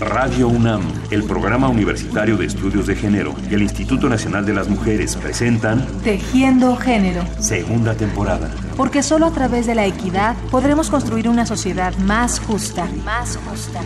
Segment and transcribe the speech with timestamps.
[0.00, 4.68] Radio UNAM, el Programa Universitario de Estudios de Género y el Instituto Nacional de las
[4.68, 8.50] Mujeres presentan Tejiendo Género, segunda temporada.
[8.76, 12.86] porque solo a través de la equidad podremos construir una sociedad más justa.
[13.04, 13.80] Más justa.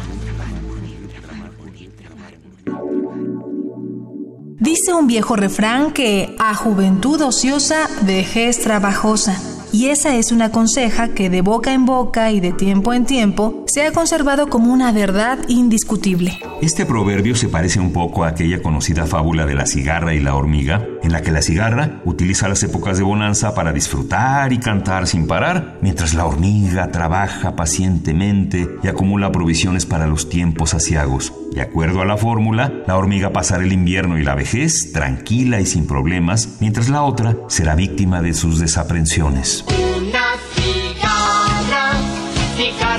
[4.59, 9.37] Dice un viejo refrán que a juventud ociosa, vejez trabajosa.
[9.73, 13.65] Y esa es una conseja que de boca en boca y de tiempo en tiempo
[13.67, 16.39] se ha conservado como una verdad indiscutible.
[16.61, 20.35] Este proverbio se parece un poco a aquella conocida fábula de la cigarra y la
[20.35, 25.07] hormiga, en la que la cigarra utiliza las épocas de bonanza para disfrutar y cantar
[25.07, 31.33] sin parar, mientras la hormiga trabaja pacientemente y acumula provisiones para los tiempos aciagos.
[31.53, 35.67] De acuerdo a la fórmula, la hormiga pasará el invierno y la vejez tranquila y
[35.67, 39.65] sin problemas, mientras la otra será víctima de sus desaprensiones.
[39.69, 40.25] Una
[40.55, 41.93] cigarra,
[42.57, 42.92] cigarra,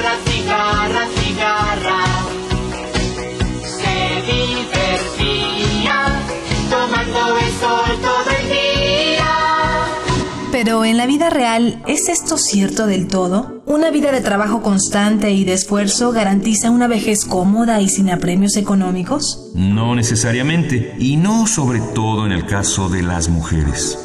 [10.86, 13.64] En la vida real, ¿es esto cierto del todo?
[13.66, 18.58] ¿Una vida de trabajo constante y de esfuerzo garantiza una vejez cómoda y sin apremios
[18.58, 19.52] económicos?
[19.56, 23.98] No necesariamente, y no sobre todo en el caso de las mujeres.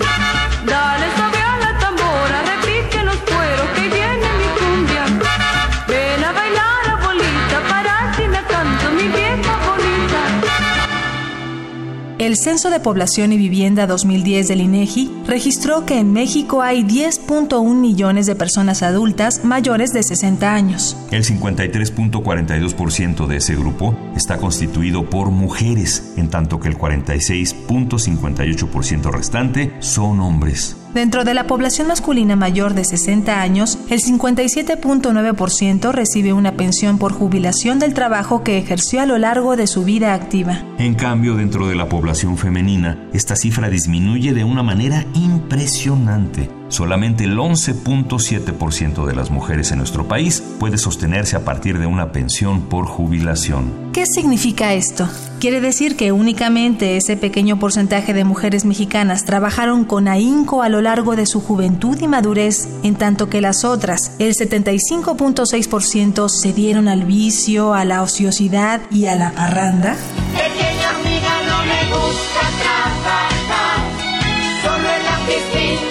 [12.29, 17.75] El Censo de Población y Vivienda 2010 del INEGI registró que en México hay 10.1
[17.75, 20.95] millones de personas adultas mayores de 60 años.
[21.11, 29.73] El 53.42% de ese grupo está constituido por mujeres, en tanto que el 46.58% restante
[29.81, 30.77] son hombres.
[30.99, 37.13] Dentro de la población masculina mayor de 60 años, el 57.9% recibe una pensión por
[37.13, 40.61] jubilación del trabajo que ejerció a lo largo de su vida activa.
[40.77, 46.58] En cambio, dentro de la población femenina, esta cifra disminuye de una manera impresionante.
[46.69, 52.13] Solamente el 11.7% de las mujeres en nuestro país puede sostenerse a partir de una
[52.13, 53.91] pensión por jubilación.
[53.93, 55.09] ¿Qué significa esto?
[55.41, 60.83] Quiere decir que únicamente ese pequeño porcentaje de mujeres mexicanas trabajaron con ahínco a lo
[60.83, 66.89] largo de su juventud y madurez, en tanto que las otras, el 75.6%, se dieron
[66.89, 69.97] al vicio, a la ociosidad y a la parranda.
[70.33, 73.31] Pequeña amiga no me gusta trabajar,
[74.63, 75.88] solo en la piscina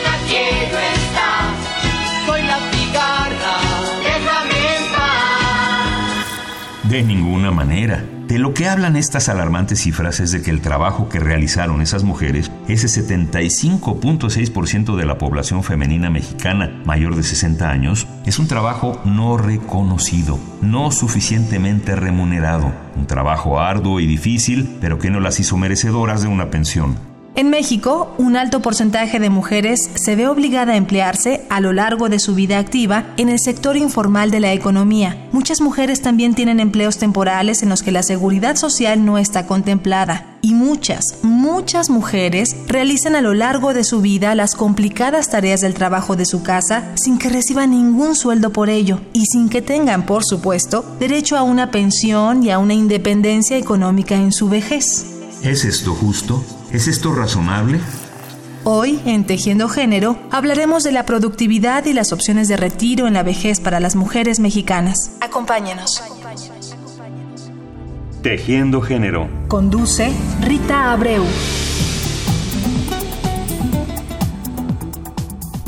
[6.89, 8.01] De ninguna manera.
[8.29, 12.05] De lo que hablan estas alarmantes cifras es de que el trabajo que realizaron esas
[12.05, 19.01] mujeres, ese 75.6% de la población femenina mexicana mayor de 60 años, es un trabajo
[19.03, 25.57] no reconocido, no suficientemente remunerado, un trabajo arduo y difícil, pero que no las hizo
[25.57, 27.06] merecedoras de una pensión.
[27.37, 32.09] En México, un alto porcentaje de mujeres se ve obligada a emplearse a lo largo
[32.09, 35.29] de su vida activa en el sector informal de la economía.
[35.31, 40.25] Muchas mujeres también tienen empleos temporales en los que la seguridad social no está contemplada.
[40.41, 45.75] Y muchas, muchas mujeres realizan a lo largo de su vida las complicadas tareas del
[45.75, 50.07] trabajo de su casa sin que reciban ningún sueldo por ello y sin que tengan,
[50.07, 55.05] por supuesto, derecho a una pensión y a una independencia económica en su vejez.
[55.43, 56.43] ¿Es esto justo?
[56.77, 57.79] ¿Es esto razonable?
[58.63, 63.23] Hoy, en Tejiendo Género, hablaremos de la productividad y las opciones de retiro en la
[63.23, 65.09] vejez para las mujeres mexicanas.
[65.19, 66.03] Acompáñenos.
[68.21, 69.27] Tejiendo género.
[69.47, 70.11] Conduce
[70.43, 71.23] Rita Abreu.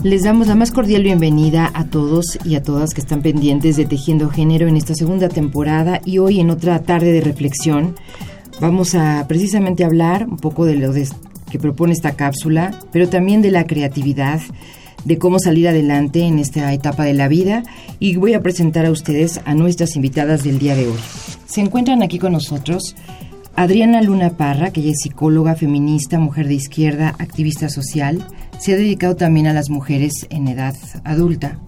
[0.03, 3.86] Les damos la más cordial bienvenida a todos y a todas que están pendientes de
[3.86, 7.96] Tejiendo Género en esta segunda temporada y hoy en otra tarde de reflexión
[8.59, 11.08] vamos a precisamente hablar un poco de lo de-
[11.50, 14.40] que propone esta cápsula, pero también de la creatividad,
[15.06, 17.64] de cómo salir adelante en esta etapa de la vida.
[18.00, 21.00] Y voy a presentar a ustedes a nuestras invitadas del día de hoy.
[21.48, 22.95] Se encuentran aquí con nosotros
[23.56, 28.25] Adriana Luna Parra, que es psicóloga, feminista, mujer de izquierda, activista social,
[28.60, 31.60] se ha dedicado también a las mujeres en edad adulta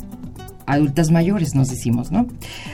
[0.73, 2.27] adultas mayores, nos decimos, ¿no?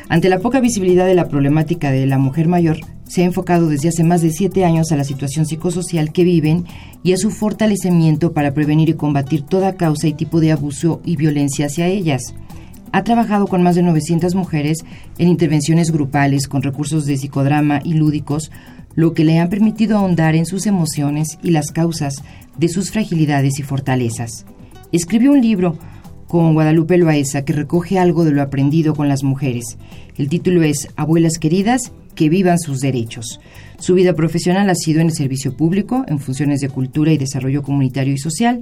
[0.10, 2.78] Ante la poca visibilidad de la problemática de la mujer mayor,
[3.08, 6.66] se ha enfocado desde hace más de siete años a la situación psicosocial que viven
[7.04, 11.16] y a su fortalecimiento para prevenir y combatir toda causa y tipo de abuso y
[11.16, 12.34] violencia hacia ellas.
[12.92, 14.80] Ha trabajado con más de 900 mujeres
[15.18, 18.52] en intervenciones grupales con recursos de psicodrama y lúdicos,
[18.96, 22.24] lo que le han permitido ahondar en sus emociones y las causas
[22.58, 24.46] de sus fragilidades y fortalezas.
[24.92, 25.78] Escribió un libro,
[26.28, 29.78] con Guadalupe Loaesa, que recoge algo de lo aprendido con las mujeres.
[30.18, 33.40] El título es Abuelas queridas, que vivan sus derechos.
[33.80, 37.64] Su vida profesional ha sido en el servicio público, en funciones de cultura y desarrollo
[37.64, 38.62] comunitario y social.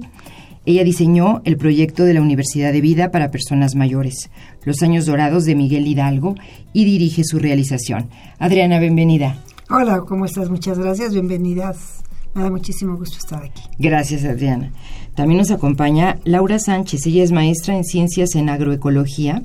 [0.66, 4.30] Ella diseñó el proyecto de la Universidad de Vida para Personas Mayores,
[4.64, 6.34] Los Años Dorados de Miguel Hidalgo,
[6.72, 8.08] y dirige su realización.
[8.38, 9.42] Adriana, bienvenida.
[9.70, 10.50] Hola, ¿cómo estás?
[10.50, 12.05] Muchas gracias, bienvenidas.
[12.36, 13.62] Me da muchísimo gusto estar aquí.
[13.78, 14.70] Gracias, Adriana.
[15.14, 17.06] También nos acompaña Laura Sánchez.
[17.06, 19.42] Ella es maestra en Ciencias en Agroecología.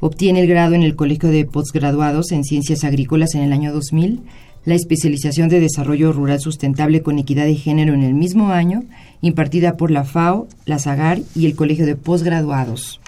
[0.00, 4.22] Obtiene el grado en el Colegio de Postgraduados en Ciencias Agrícolas en el año 2000,
[4.64, 8.84] la especialización de Desarrollo Rural Sustentable con Equidad de Género en el mismo año,
[9.20, 12.98] impartida por la FAO, la SAGAR y el Colegio de Postgraduados.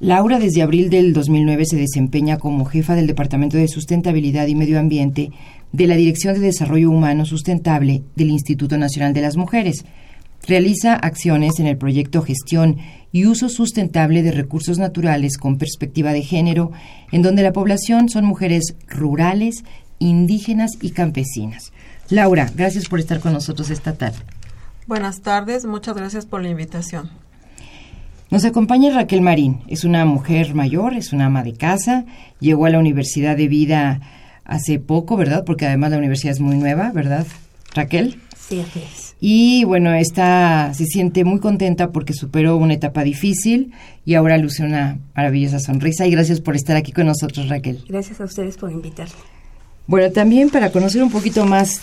[0.00, 4.78] Laura desde abril del 2009 se desempeña como jefa del Departamento de Sustentabilidad y Medio
[4.78, 5.32] Ambiente
[5.72, 9.84] de la Dirección de Desarrollo Humano Sustentable del Instituto Nacional de las Mujeres.
[10.46, 12.78] Realiza acciones en el proyecto Gestión
[13.12, 16.72] y Uso Sustentable de Recursos Naturales con Perspectiva de Género,
[17.12, 19.64] en donde la población son mujeres rurales,
[19.98, 21.72] indígenas y campesinas.
[22.10, 24.18] Laura, gracias por estar con nosotros esta tarde.
[24.86, 27.10] Buenas tardes, muchas gracias por la invitación.
[28.30, 32.04] Nos acompaña Raquel Marín, es una mujer mayor, es una ama de casa,
[32.40, 34.00] llegó a la Universidad de Vida
[34.48, 35.44] hace poco, ¿verdad?
[35.44, 37.26] Porque además la universidad es muy nueva, ¿verdad,
[37.74, 38.20] Raquel?
[38.48, 39.14] Sí, así es.
[39.20, 43.72] Y bueno, está, se siente muy contenta porque superó una etapa difícil
[44.04, 46.06] y ahora luce una maravillosa sonrisa.
[46.06, 47.84] Y gracias por estar aquí con nosotros, Raquel.
[47.88, 49.12] Gracias a ustedes por invitarme.
[49.86, 51.80] Bueno, también para conocer un poquito más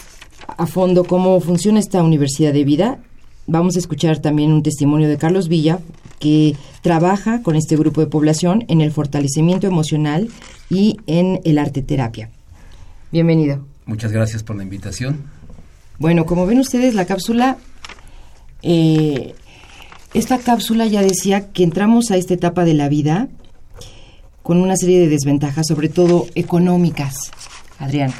[0.48, 3.00] a fondo cómo funciona esta Universidad de Vida,
[3.48, 5.80] vamos a escuchar también un testimonio de Carlos Villa,
[6.20, 10.30] que trabaja con este grupo de población en el fortalecimiento emocional
[10.70, 12.30] y en el arte terapia.
[13.16, 13.66] Bienvenido.
[13.86, 15.24] Muchas gracias por la invitación.
[16.00, 17.56] Bueno, como ven ustedes, la cápsula,
[18.62, 19.34] eh,
[20.14, 23.30] esta cápsula ya decía que entramos a esta etapa de la vida
[24.44, 27.16] con una serie de desventajas, sobre todo económicas,
[27.80, 28.12] Adrián.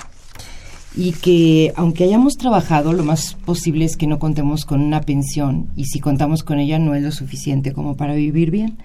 [0.96, 5.68] Y que aunque hayamos trabajado, lo más posible es que no contemos con una pensión
[5.76, 8.78] y si contamos con ella no es lo suficiente como para vivir bien.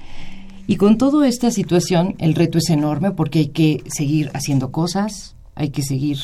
[0.66, 5.36] Y con toda esta situación, el reto es enorme porque hay que seguir haciendo cosas,
[5.60, 6.16] hay que seguir,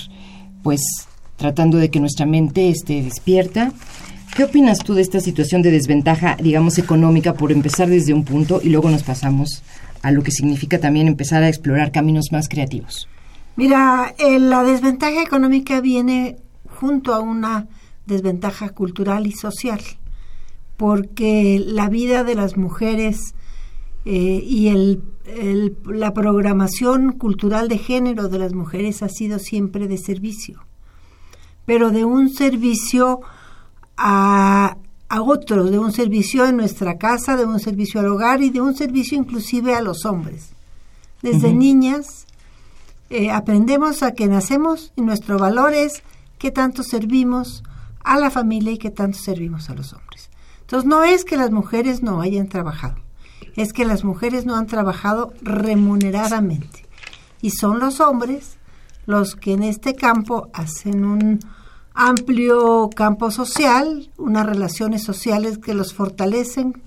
[0.62, 0.80] pues,
[1.36, 3.70] tratando de que nuestra mente esté despierta.
[4.34, 8.60] ¿Qué opinas tú de esta situación de desventaja, digamos, económica, por empezar desde un punto
[8.62, 9.62] y luego nos pasamos
[10.02, 13.08] a lo que significa también empezar a explorar caminos más creativos?
[13.56, 16.36] Mira, eh, la desventaja económica viene
[16.80, 17.66] junto a una
[18.06, 19.80] desventaja cultural y social,
[20.76, 23.34] porque la vida de las mujeres
[24.06, 29.86] eh, y el, el- la programación cultural de género de las mujeres ha sido siempre
[29.88, 30.64] de servicio,
[31.66, 33.20] pero de un servicio
[33.96, 34.76] a,
[35.08, 38.60] a otros, de un servicio en nuestra casa, de un servicio al hogar y de
[38.60, 40.50] un servicio inclusive a los hombres.
[41.22, 42.26] Desde niñas
[43.10, 46.02] eh, aprendemos a que nacemos y nuestro valor es
[46.38, 47.62] qué tanto servimos
[48.04, 50.30] a la familia y qué tanto servimos a los hombres.
[50.60, 52.96] Entonces no es que las mujeres no hayan trabajado,
[53.56, 56.84] es que las mujeres no han trabajado remuneradamente.
[57.40, 58.58] Y son los hombres
[59.06, 61.40] los que en este campo hacen un
[61.94, 66.82] amplio campo social, unas relaciones sociales que los fortalecen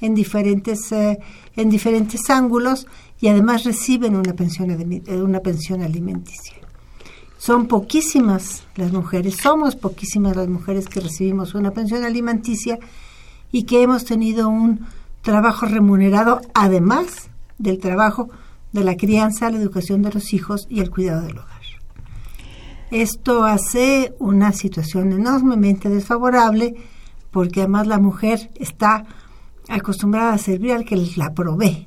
[0.00, 1.18] en diferentes, eh,
[1.56, 2.86] en diferentes ángulos
[3.20, 6.54] y además reciben una pensión, eh, una pensión alimenticia.
[7.36, 12.78] Son poquísimas las mujeres, somos poquísimas las mujeres que recibimos una pensión alimenticia
[13.52, 14.86] y que hemos tenido un
[15.24, 18.28] trabajo remunerado además del trabajo
[18.72, 21.48] de la crianza, la educación de los hijos y el cuidado del hogar.
[22.90, 26.74] Esto hace una situación enormemente desfavorable
[27.30, 29.04] porque además la mujer está
[29.68, 31.86] acostumbrada a servir al que la provee.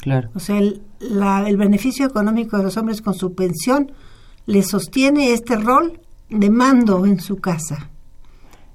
[0.00, 0.30] Claro.
[0.34, 3.90] O sea, el, la- el beneficio económico de los hombres con su pensión
[4.44, 7.90] le sostiene este rol de mando en su casa.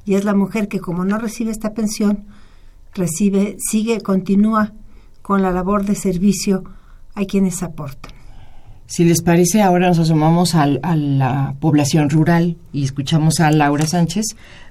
[0.06, 2.26] Y es la mujer que como no recibe esta pensión,
[2.94, 4.74] recibe, sigue, continúa
[5.22, 6.64] con la labor de servicio
[7.16, 8.12] a quienes aportan.
[8.88, 13.88] Si les parece, ahora nos asomamos al- a la población rural y escuchamos a Laura
[13.88, 14.26] Sánchez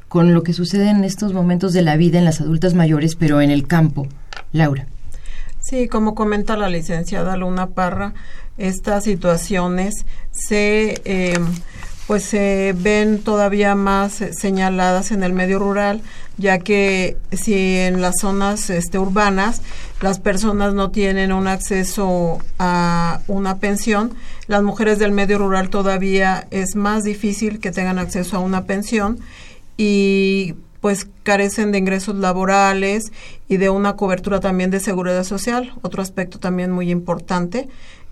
[0.09, 3.41] con lo que sucede en estos momentos de la vida en las adultas mayores, pero
[3.41, 4.07] en el campo.
[4.53, 4.87] Laura.
[5.61, 8.13] Sí, como comenta la licenciada Luna Parra,
[8.59, 11.39] estas situaciones se eh,
[12.11, 16.03] pues se ven todavía más eh, señaladas en el medio rural,
[16.39, 19.63] ya que si en las zonas este, urbanas
[20.01, 24.13] las personas no tienen un acceso a una pensión,
[24.49, 29.21] las mujeres del medio rural todavía es más difícil que tengan acceso a una pensión
[29.77, 33.13] y pues carecen de ingresos laborales
[33.49, 37.69] y de una cobertura también de seguridad social, otro aspecto también muy importante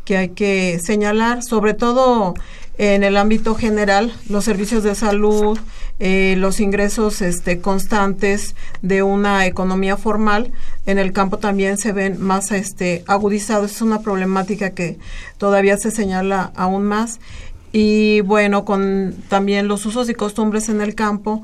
[0.08, 2.32] que hay que señalar, sobre todo
[2.78, 5.58] en el ámbito general, los servicios de salud,
[5.98, 10.50] eh, los ingresos este, constantes de una economía formal,
[10.86, 13.72] en el campo también se ven más este, agudizados.
[13.72, 14.96] Es una problemática que
[15.36, 17.20] todavía se señala aún más.
[17.70, 21.42] Y bueno, con también los usos y costumbres en el campo,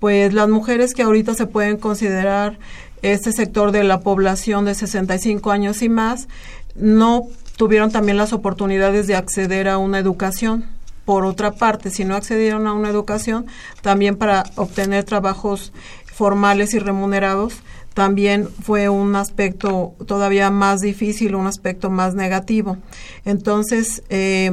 [0.00, 2.58] pues las mujeres que ahorita se pueden considerar
[3.02, 6.28] este sector de la población de 65 años y más,
[6.76, 10.66] no tuvieron también las oportunidades de acceder a una educación.
[11.04, 13.46] Por otra parte, si no accedieron a una educación,
[13.80, 15.72] también para obtener trabajos
[16.06, 17.60] formales y remunerados,
[17.94, 22.76] también fue un aspecto todavía más difícil, un aspecto más negativo.
[23.24, 24.52] Entonces, eh,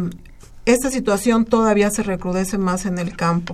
[0.66, 3.54] esta situación todavía se recrudece más en el campo.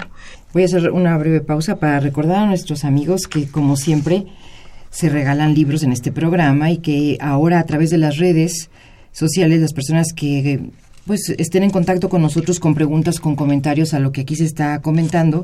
[0.53, 4.27] Voy a hacer una breve pausa para recordar a nuestros amigos que, como siempre,
[4.91, 8.70] se regalan libros en este programa y que ahora a través de las redes
[9.12, 10.60] sociales, las personas que
[11.06, 14.46] pues estén en contacto con nosotros con preguntas, con comentarios a lo que aquí se
[14.46, 15.44] está comentando,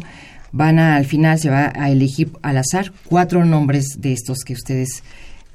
[0.51, 4.53] van a, al final se va a elegir al azar cuatro nombres de estos que
[4.53, 5.03] ustedes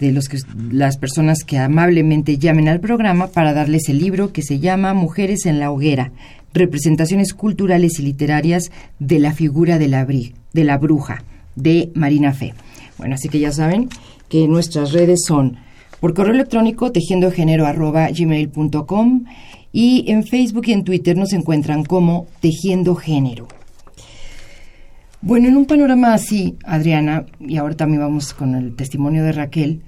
[0.00, 0.38] de los que
[0.72, 5.44] las personas que amablemente llamen al programa para darles el libro que se llama Mujeres
[5.46, 6.10] en la hoguera,
[6.54, 11.22] representaciones culturales y literarias de la figura de la, de la bruja
[11.54, 12.54] de Marina Fe.
[12.98, 13.88] Bueno, así que ya saben
[14.28, 15.58] que nuestras redes son
[16.00, 19.24] por correo electrónico tejiendogénero@gmail.com
[19.72, 23.46] y en Facebook y en Twitter nos encuentran como Tejiendo Género.
[25.22, 29.82] Bueno, en un panorama así, Adriana, y ahora también vamos con el testimonio de Raquel,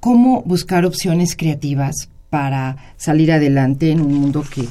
[0.00, 4.62] cómo buscar opciones creativas para salir adelante en un mundo que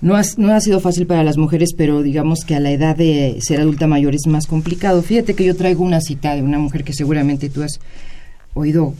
[0.00, 3.38] no no ha sido fácil para las mujeres, pero digamos que a la edad de
[3.40, 5.02] ser adulta mayor es más complicado.
[5.02, 7.78] Fíjate que yo traigo una cita de una mujer que seguramente tú has
[8.54, 8.94] oído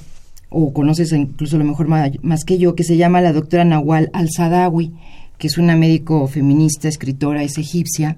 [0.55, 4.11] o conoces incluso a lo mejor más, que yo, que se llama la doctora Nawal
[4.13, 4.93] Al-Sadawi,
[5.37, 8.17] que es una médico feminista, escritora, es egipcia,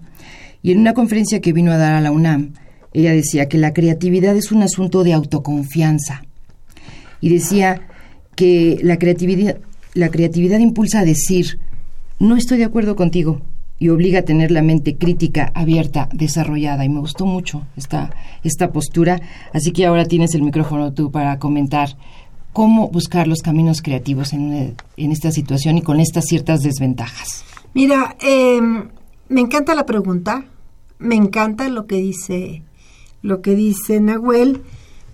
[0.63, 2.53] y en una conferencia que vino a dar a la UNAM,
[2.93, 6.25] ella decía que la creatividad es un asunto de autoconfianza.
[7.21, 7.83] Y decía
[8.35, 9.59] que la creatividad,
[9.95, 11.59] la creatividad impulsa a decir,
[12.19, 13.41] no estoy de acuerdo contigo,
[13.79, 16.85] y obliga a tener la mente crítica, abierta, desarrollada.
[16.85, 18.11] Y me gustó mucho esta,
[18.43, 19.21] esta postura.
[19.53, 21.97] Así que ahora tienes el micrófono tú para comentar
[22.57, 27.45] cómo buscar los caminos creativos en, en esta situación y con estas ciertas desventajas.
[27.75, 28.89] Mira, em,
[29.29, 30.47] me encanta la pregunta,
[30.99, 32.63] me encanta lo que dice
[33.21, 34.63] lo que dice Nahuel,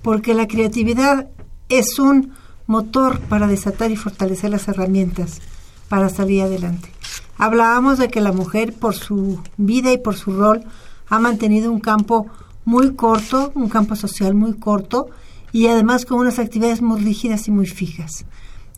[0.02, 1.30] porque la creatividad
[1.68, 2.32] es un
[2.68, 5.40] motor para desatar y fortalecer las herramientas
[5.88, 6.90] para salir adelante.
[7.38, 10.62] Hablábamos de que la mujer por su vida y por su rol
[11.08, 12.28] ha mantenido un campo
[12.64, 15.08] muy corto, un campo social muy corto,
[15.52, 18.24] y además con unas actividades muy rígidas y muy fijas.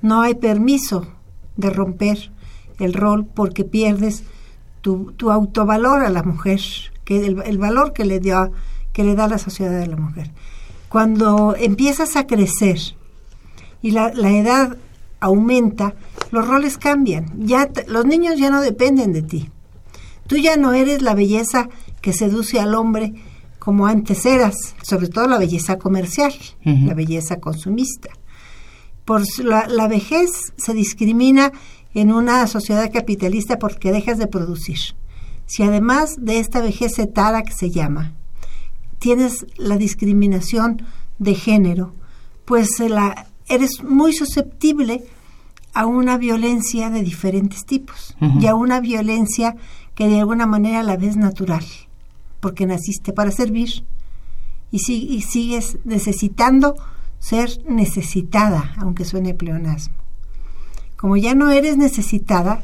[0.03, 1.07] No hay permiso
[1.57, 2.33] de romper
[2.79, 4.25] el rol porque pierdes
[4.81, 6.61] tu, autovalor a la mujer,
[7.05, 8.53] que el, valor que le, dio,
[8.93, 10.31] que le da la sociedad a la mujer.
[10.89, 12.79] Cuando empiezas a crecer
[13.81, 14.77] y la, la edad
[15.21, 15.95] aumenta,
[16.31, 17.33] los roles cambian.
[17.39, 19.51] Ya los niños ya no dependen de ti.
[20.27, 21.69] Tú ya no eres la belleza
[22.03, 23.15] que seduce al hombre
[23.65, 28.11] como antes eras, sobre todo la belleza comercial, la belleza consumista.
[29.07, 31.51] Por la, la, vejez se discrimina
[31.95, 34.79] en una sociedad capitalista porque dejas de producir.
[35.47, 38.13] Si además de esta vejez etada que se llama,
[38.99, 40.83] tienes la discriminación
[41.19, 41.95] de género,
[42.45, 45.05] pues la, eres muy susceptible
[45.73, 49.57] a una violencia de diferentes tipos y a una violencia
[49.95, 51.65] que de alguna manera la ves natural
[52.45, 53.87] porque naciste para servir
[54.71, 56.75] y, y sigues necesitando
[57.19, 59.95] ser necesitada, aunque suene pleonasmo.
[60.99, 62.63] Como ya no eres necesitada,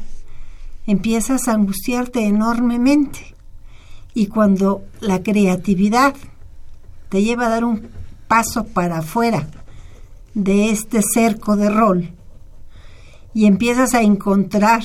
[0.85, 3.33] empiezas a angustiarte enormemente.
[4.13, 6.13] Y cuando la creatividad
[7.09, 7.89] te lleva a dar un
[8.27, 9.47] paso para afuera
[10.35, 12.11] de este cerco de rol
[13.33, 14.83] y empiezas a encontrar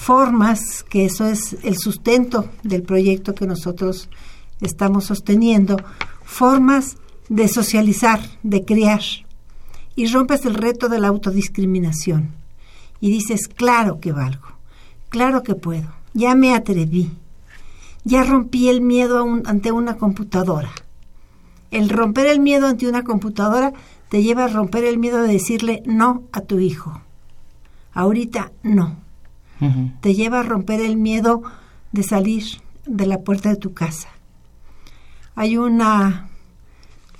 [0.00, 4.08] formas, que eso es el sustento del proyecto que nosotros
[4.62, 5.76] estamos sosteniendo,
[6.24, 6.96] formas
[7.28, 9.02] de socializar, de crear.
[9.96, 12.30] Y rompes el reto de la autodiscriminación.
[12.98, 14.48] Y dices, claro que valgo,
[15.10, 17.10] claro que puedo, ya me atreví,
[18.02, 20.70] ya rompí el miedo ante una computadora.
[21.70, 23.74] El romper el miedo ante una computadora
[24.08, 27.02] te lleva a romper el miedo de decirle no a tu hijo.
[27.92, 29.09] Ahorita no
[30.00, 31.42] te lleva a romper el miedo
[31.92, 32.44] de salir
[32.86, 34.08] de la puerta de tu casa.
[35.34, 36.30] Hay una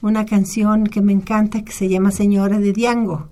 [0.03, 3.29] una canción que me encanta que se llama Señora de Diango,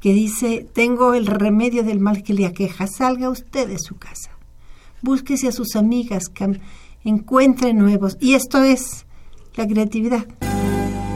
[0.00, 4.30] que dice, tengo el remedio del mal que le aqueja, salga usted de su casa,
[5.02, 6.30] búsquese a sus amigas,
[7.04, 8.16] encuentre nuevos.
[8.20, 9.06] Y esto es
[9.54, 10.26] la creatividad.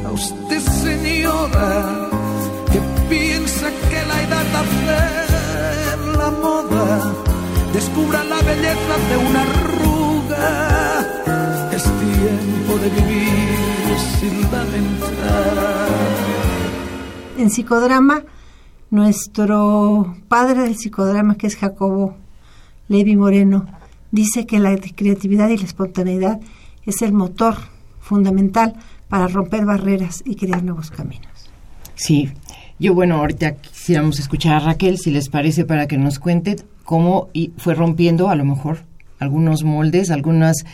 [0.04, 2.10] A usted, señora,
[2.72, 5.29] que piensa que la edad hace
[6.30, 7.14] la moda,
[7.72, 11.00] descubra la belleza de una arruga.
[11.72, 15.88] Es tiempo de vivir sin lamentar.
[17.38, 18.22] En psicodrama,
[18.90, 22.16] nuestro padre del psicodrama, que es Jacobo
[22.88, 23.66] Levi Moreno,
[24.10, 26.40] dice que la creatividad y la espontaneidad
[26.84, 27.56] es el motor
[28.00, 28.74] fundamental
[29.08, 31.50] para romper barreras y crear nuevos caminos.
[31.94, 32.30] Sí,
[32.80, 37.28] yo bueno, ahorita quisiéramos escuchar a Raquel, si les parece, para que nos cuente cómo
[37.58, 38.78] fue rompiendo a lo mejor
[39.18, 40.64] algunos moldes, algunos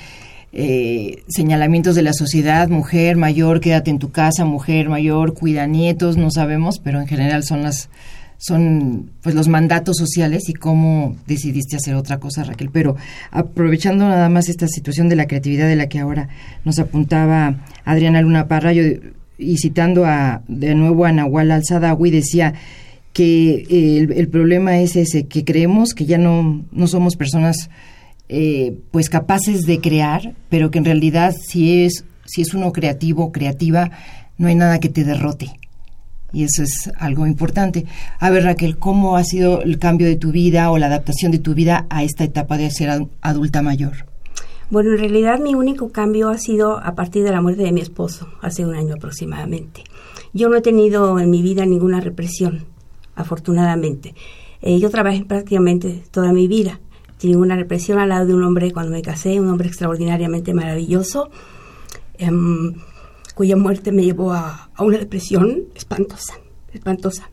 [0.52, 6.16] eh, señalamientos de la sociedad, mujer mayor, quédate en tu casa, mujer mayor, cuida nietos,
[6.16, 7.90] no sabemos, pero en general son las
[8.38, 12.70] son pues los mandatos sociales y cómo decidiste hacer otra cosa, Raquel.
[12.70, 12.96] Pero
[13.30, 16.28] aprovechando nada más esta situación de la creatividad de la que ahora
[16.64, 18.82] nos apuntaba Adriana Luna Parra, yo,
[19.38, 22.54] y citando a, de nuevo a Nahual Alzadawi, decía
[23.12, 27.70] que eh, el, problema es ese, que creemos que ya no, no somos personas
[28.28, 33.32] eh, pues capaces de crear, pero que en realidad si es, si es uno creativo,
[33.32, 33.90] creativa,
[34.36, 35.52] no hay nada que te derrote.
[36.32, 37.86] Y eso es algo importante.
[38.18, 41.38] A ver, Raquel, ¿cómo ha sido el cambio de tu vida o la adaptación de
[41.38, 44.06] tu vida a esta etapa de ser ad- adulta mayor?
[44.68, 47.80] Bueno, en realidad mi único cambio ha sido a partir de la muerte de mi
[47.80, 49.84] esposo, hace un año aproximadamente.
[50.32, 52.64] Yo no he tenido en mi vida ninguna represión,
[53.14, 54.16] afortunadamente.
[54.62, 56.80] Eh, yo trabajé prácticamente toda mi vida.
[57.20, 61.30] Tuve una represión al lado de un hombre cuando me casé, un hombre extraordinariamente maravilloso,
[62.18, 62.74] em,
[63.36, 66.34] cuya muerte me llevó a, a una depresión espantosa,
[66.72, 67.30] espantosa.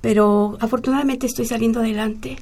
[0.00, 2.36] Pero afortunadamente estoy saliendo adelante,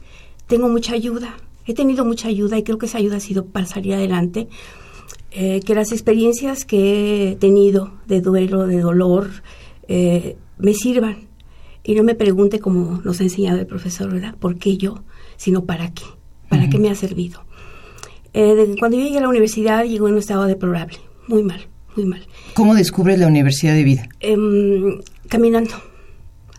[0.47, 1.35] tengo mucha ayuda,
[1.67, 4.49] he tenido mucha ayuda y creo que esa ayuda ha sido para salir adelante.
[5.33, 9.29] Eh, que las experiencias que he tenido de duelo, de dolor,
[9.89, 11.29] eh, me sirvan
[11.85, 14.35] y no me pregunte como nos ha enseñado el profesor, ¿verdad?
[14.39, 15.05] ¿Por qué yo?
[15.37, 16.05] Sino para qué,
[16.49, 17.45] para qué me ha servido.
[18.33, 20.99] Eh, cuando yo llegué a la universidad llegó en un estado deplorable,
[21.29, 22.27] muy mal, muy mal.
[22.55, 24.09] ¿Cómo descubres la Universidad de Vida?
[24.21, 25.75] Em, caminando.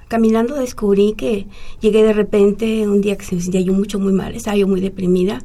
[0.08, 1.48] Caminando descubrí que
[1.82, 4.68] llegué de repente un día que se me sentía yo mucho, muy mal, estaba yo
[4.68, 5.42] muy deprimida.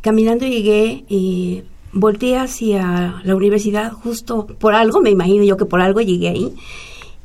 [0.00, 5.80] Caminando llegué y volteé hacia la universidad justo por algo, me imagino yo que por
[5.80, 6.54] algo llegué ahí.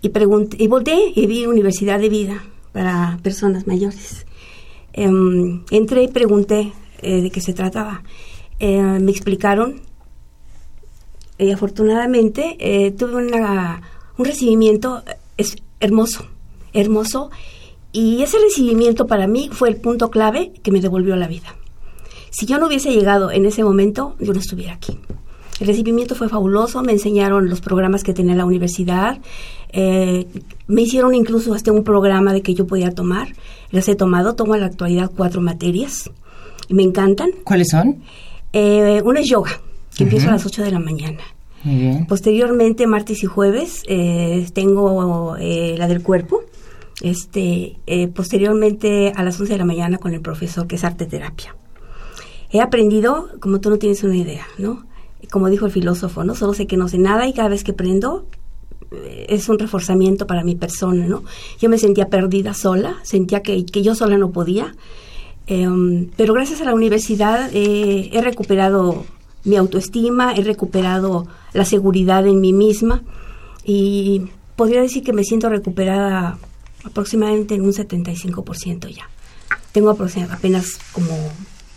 [0.02, 4.26] Y, pregunté, y volteé y vi Universidad de Vida para personas mayores.
[4.94, 8.04] Em, entré y pregunté eh, de qué se trataba.
[8.60, 9.82] Eh, me explicaron
[11.38, 13.82] y afortunadamente eh, tuve una,
[14.18, 15.04] un recibimiento
[15.38, 16.26] es hermoso,
[16.74, 17.32] hermoso.
[17.92, 21.56] Y ese recibimiento para mí fue el punto clave que me devolvió la vida.
[22.30, 24.98] Si yo no hubiese llegado en ese momento, yo no estuviera aquí.
[25.60, 29.20] El recibimiento fue fabuloso, me enseñaron los programas que tenía la universidad,
[29.74, 30.28] eh,
[30.68, 33.36] me hicieron incluso hasta un programa de que yo podía tomar.
[33.70, 36.10] Las he tomado, tomo en la actualidad cuatro materias
[36.68, 37.32] y me encantan.
[37.44, 38.02] ¿Cuáles son?
[38.54, 39.52] Eh, una es yoga,
[39.96, 41.22] que empiezo a las 8 de la mañana.
[41.64, 42.06] Muy bien.
[42.08, 46.42] Posteriormente, martes y jueves, eh, tengo eh, la del cuerpo.
[47.02, 51.06] Este, eh, posteriormente, a las 11 de la mañana, con el profesor, que es arte
[51.06, 51.56] terapia.
[52.52, 54.86] He aprendido, como tú no tienes una idea, ¿no?
[55.32, 56.36] Como dijo el filósofo, ¿no?
[56.36, 58.26] Solo sé que no sé nada y cada vez que aprendo
[58.92, 61.24] eh, es un reforzamiento para mi persona, ¿no?
[61.60, 64.76] Yo me sentía perdida sola, sentía que, que yo sola no podía,
[65.48, 69.04] Em, pero gracias a la universidad eh, he recuperado
[69.44, 73.02] mi autoestima, he recuperado la seguridad en mí misma
[73.66, 76.38] y podría decir que me siento recuperada
[76.84, 79.10] aproximadamente en un 75% ya.
[79.72, 81.14] Tengo apenas como,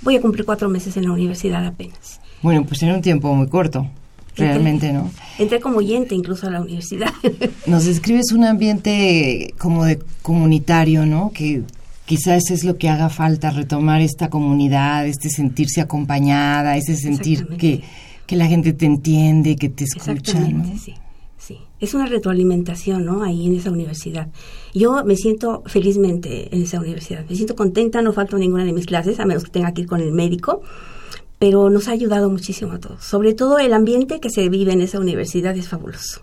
[0.02, 2.20] voy a cumplir cuatro meses en la universidad apenas.
[2.42, 3.88] Bueno, pues en un tiempo muy corto,
[4.36, 5.10] realmente, ¿no?
[5.38, 7.12] Entré como oyente incluso a la universidad.
[7.66, 11.30] Nos describes un ambiente como de comunitario, ¿no?
[11.32, 11.62] Que
[12.04, 17.82] quizás es lo que haga falta, retomar esta comunidad, este sentirse acompañada, ese sentir que,
[18.26, 20.78] que la gente te entiende, que te escucha, Exactamente, ¿no?
[20.78, 20.94] sí,
[21.44, 21.58] sí.
[21.80, 23.22] Es una retroalimentación, ¿no?
[23.22, 24.28] Ahí en esa universidad.
[24.72, 27.24] Yo me siento felizmente en esa universidad.
[27.28, 29.86] Me siento contenta, no falto ninguna de mis clases, a menos que tenga que ir
[29.86, 30.62] con el médico.
[31.38, 33.04] Pero nos ha ayudado muchísimo a todos.
[33.04, 36.22] Sobre todo el ambiente que se vive en esa universidad es fabuloso.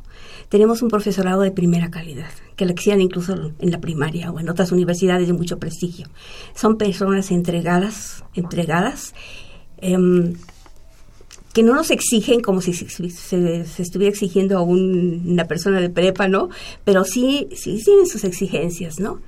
[0.50, 4.50] Tenemos un profesorado de primera calidad, que lo exhiben incluso en la primaria o en
[4.50, 6.08] otras universidades de mucho prestigio.
[6.56, 9.14] Son personas entregadas, entregadas,
[9.78, 10.34] em,
[11.54, 15.82] que no nos exigen como si se, se- se estuviera exigiendo a un- una persona
[15.82, 16.50] de prepa, ¿no?
[16.86, 19.20] Pero sí, sí tienen sus exigencias, ¿no?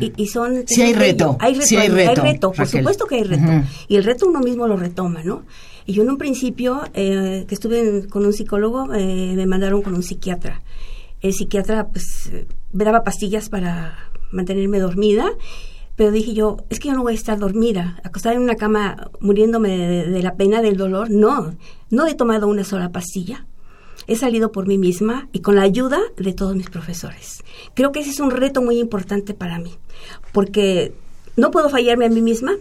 [0.00, 0.64] Y, y- y son...
[0.66, 1.36] Sí hay reto.
[1.40, 1.88] Hay reto, sí hay
[2.32, 3.42] reto, por supuesto que hay reto.
[3.88, 5.44] Y el reto uno mismo lo retoma, ¿no?
[5.86, 9.80] Y yo en un principio, eh, que estuve en- con un psicólogo, eh, me mandaron
[9.82, 10.62] con un psiquiatra.
[11.22, 12.30] El psiquiatra, pues,
[12.72, 15.30] me daba pastillas para mantenerme dormida,
[16.00, 19.10] pero dije yo, es que yo no voy a estar dormida, acostada en una cama
[19.20, 21.10] muriéndome de, la pena, del dolor.
[21.10, 21.54] No,
[21.90, 23.44] no he tomado una sola pastilla.
[24.06, 27.44] He salido por mí misma y con la ayuda de todos mis profesores.
[27.74, 29.76] Creo que ese es un reto muy importante para mí,
[30.32, 30.94] porque
[31.36, 32.52] no puedo fallarme a mí misma,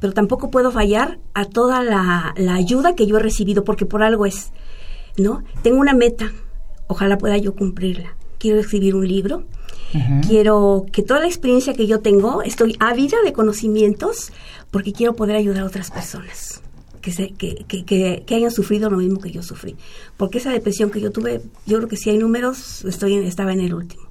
[0.00, 4.02] pero tampoco puedo fallar a toda la, la ayuda que yo he recibido, porque por
[4.02, 4.52] algo es,
[5.18, 5.44] ¿no?
[5.62, 6.32] Tengo una meta,
[6.86, 8.16] ojalá pueda yo cumplirla.
[8.38, 9.44] Quiero escribir un libro,
[10.26, 14.32] quiero que toda la experiencia que yo tengo, estoy ávida de conocimientos,
[14.70, 16.60] porque quiero poder ayudar a otras personas.
[17.00, 19.76] Que, se, que, que, que, hayan sufrido lo mismo que yo sufrí.
[20.16, 23.52] Porque esa depresión que yo tuve, yo creo que si hay números, estoy en- estaba
[23.52, 24.04] en el último.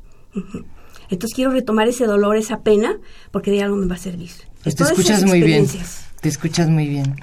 [1.09, 2.97] Entonces quiero retomar ese dolor, esa pena,
[3.31, 4.29] porque de algo me va a servir.
[4.63, 5.67] Pues te escuchas muy bien.
[6.21, 7.15] Te escuchas muy bien.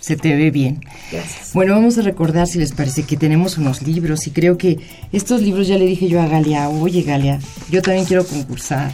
[0.00, 0.80] Se te ve bien.
[1.12, 1.52] Gracias.
[1.54, 4.78] Bueno, vamos a recordar, si les parece, que tenemos unos libros y creo que
[5.12, 7.38] estos libros ya le dije yo a Galia, oye Galia,
[7.70, 8.92] yo también quiero concursar.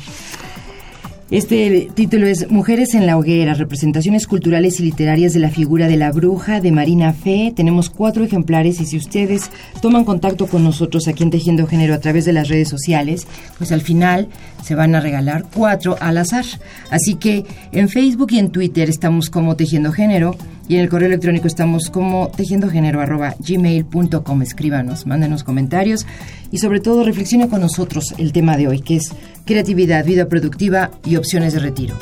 [1.29, 5.97] Este título es Mujeres en la hoguera, representaciones culturales y literarias de la figura de
[5.97, 7.53] la bruja de Marina Fe.
[7.55, 9.51] Tenemos cuatro ejemplares y si ustedes
[9.83, 13.27] toman contacto con nosotros aquí en Tejiendo Género a través de las redes sociales,
[13.59, 14.29] pues al final
[14.63, 16.45] se van a regalar cuatro al azar.
[16.91, 20.37] Así que en Facebook y en Twitter estamos como Tejiendo Género
[20.69, 24.43] y en el correo electrónico estamos como tejiendogénero.gmail.com.
[24.43, 26.07] Escríbanos, mándenos comentarios
[26.51, 29.13] y sobre todo reflexione con nosotros el tema de hoy, que es
[29.45, 31.97] creatividad, vida productiva y opciones de retiro.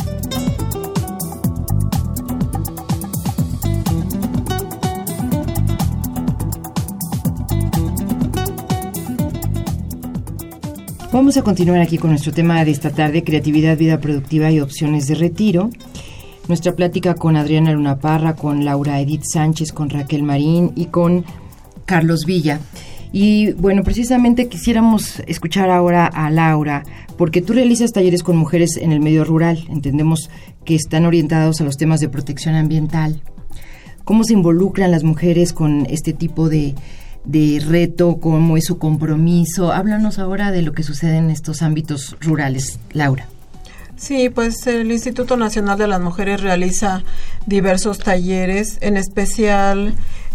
[11.15, 15.07] Vamos a continuar aquí con nuestro tema de esta tarde, creatividad, vida productiva y opciones
[15.07, 15.71] de retiro.
[16.47, 21.25] Nuestra plática con Adriana Luna Parra, con Laura Edith Sánchez, con Raquel Marín y con
[21.87, 22.61] Carlos Villa.
[23.13, 26.83] Y bueno, precisamente quisiéramos escuchar ahora a Laura,
[27.17, 29.65] porque tú realizas talleres con mujeres en el medio rural.
[29.71, 30.29] Entendemos
[30.65, 33.23] que están orientados a los temas de protección ambiental.
[34.05, 36.75] ¿Cómo se involucran las mujeres con este tipo de,
[37.25, 38.19] de reto?
[38.21, 39.73] ¿Cómo es su compromiso?
[39.73, 43.29] Háblanos ahora de lo que sucede en estos ámbitos rurales, Laura.
[43.97, 47.05] Sí, pues el Instituto Nacional de las Mujeres realiza
[47.47, 49.95] diversos talleres, en especial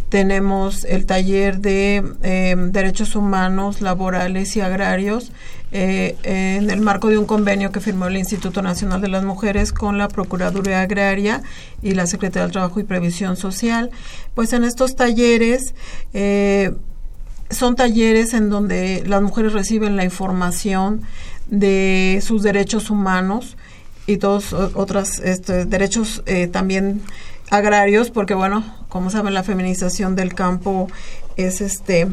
[0.10, 5.32] tenemos el taller de eh, derechos humanos, laborales y agrarios
[5.72, 9.72] eh, en el marco de un convenio que firmó el Instituto Nacional de las Mujeres
[9.72, 11.44] con la Procuraduría Agraria
[11.84, 13.92] y la Secretaría del Trabajo y Previsión Social.
[14.34, 15.76] Pues en estos talleres
[16.14, 16.72] eh,
[17.52, 21.02] son talleres en donde las mujeres reciben la información
[21.50, 23.58] de sus derechos humanos
[24.08, 27.02] y todos otros este, derechos eh, también
[27.52, 30.88] agrarios, porque bueno, como saben, la feminización del campo
[31.38, 32.08] es este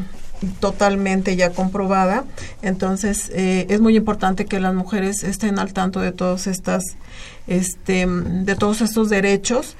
[0.59, 2.23] totalmente ya comprobada.
[2.61, 6.83] Entonces, eh, es muy importante que las mujeres estén al tanto de todas estas,
[7.47, 9.75] este, de todos estos derechos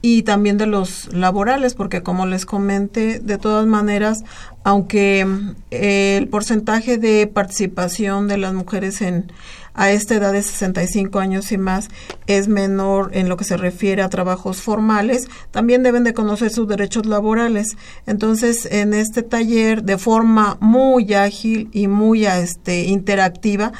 [0.00, 4.24] y también de los laborales, porque como les comenté, de todas maneras,
[4.64, 9.32] aunque mm, el porcentaje de participación de las mujeres en
[9.74, 11.88] a esta edad de 65 años y más
[12.26, 16.68] es menor en lo que se refiere a trabajos formales, también deben de conocer sus
[16.68, 17.76] derechos laborales.
[18.06, 23.72] Entonces, en este taller, de forma muy ágil y muy este, interactiva,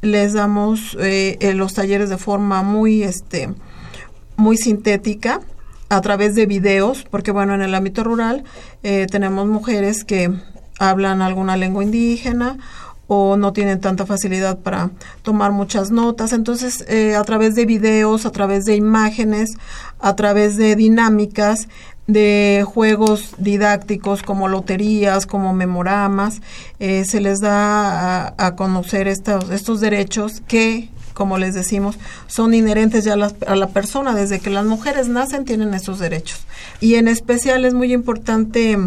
[0.00, 3.50] les damos eh, eh, los talleres de forma muy, este,
[4.36, 5.40] muy sintética
[5.92, 8.44] a través de videos, porque bueno, en el ámbito rural
[8.82, 10.32] eh, tenemos mujeres que
[10.78, 12.56] hablan alguna lengua indígena
[13.08, 16.32] o no tienen tanta facilidad para tomar muchas notas.
[16.32, 19.50] Entonces, eh, a través de videos, a través de imágenes,
[20.00, 21.68] a través de dinámicas,
[22.06, 26.40] de juegos didácticos como loterías, como memoramas,
[26.78, 32.54] eh, se les da a, a conocer estos, estos derechos que como les decimos, son
[32.54, 34.14] inherentes ya a la, a la, persona.
[34.14, 36.40] Desde que las mujeres nacen tienen estos derechos.
[36.80, 38.78] Y en especial es muy importante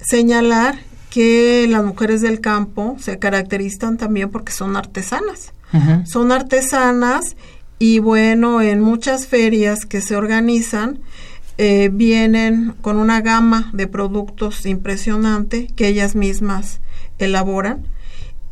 [0.00, 0.78] señalar
[1.10, 5.52] que las mujeres del campo se caracterizan también porque son artesanas.
[5.72, 6.06] Uh -huh.
[6.06, 7.36] Son artesanas
[7.78, 11.00] y bueno, en muchas ferias que se organizan,
[11.58, 16.80] eh, vienen con una gama de productos impresionante que ellas mismas
[17.18, 17.86] elaboran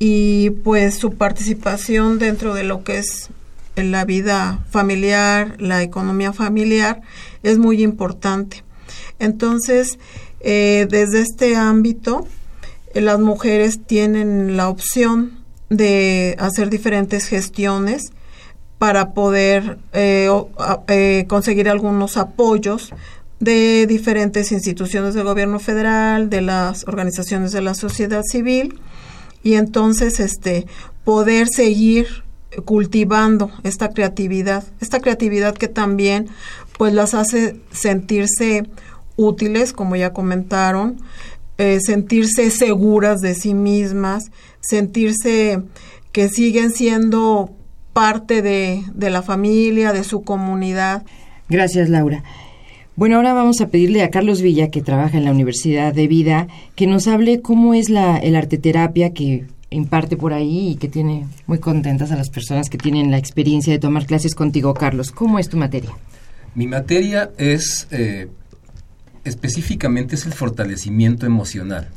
[0.01, 3.29] y pues su participación dentro de lo que es
[3.77, 7.03] la vida familiar, la economía familiar,
[7.43, 8.65] es muy importante.
[9.19, 9.99] Entonces,
[10.41, 12.27] eh, desde este ámbito,
[12.95, 18.11] eh, las mujeres tienen la opción de hacer diferentes gestiones
[18.79, 20.31] para poder eh,
[20.89, 22.91] eh, conseguir algunos apoyos
[23.39, 28.81] de diferentes instituciones del gobierno federal, de las organizaciones de la sociedad civil
[29.42, 30.66] y entonces este
[31.05, 32.07] poder seguir
[32.64, 36.29] cultivando esta creatividad, esta creatividad que también
[36.76, 38.64] pues las hace sentirse
[39.16, 40.98] útiles, como ya comentaron,
[41.59, 45.62] eh, sentirse seguras de sí mismas, sentirse
[46.12, 47.50] que siguen siendo
[47.92, 51.05] parte de, de la familia, de su comunidad.
[51.48, 52.24] Gracias, Laura.
[53.01, 56.49] Bueno, ahora vamos a pedirle a Carlos Villa, que trabaja en la Universidad de Vida,
[56.75, 61.27] que nos hable cómo es la el arteterapia que imparte por ahí y que tiene
[61.47, 65.13] muy contentas a las personas que tienen la experiencia de tomar clases contigo, Carlos.
[65.13, 65.93] ¿Cómo es tu materia?
[66.55, 68.29] Mi materia es, eh,
[69.25, 71.89] específicamente es el fortalecimiento emocional.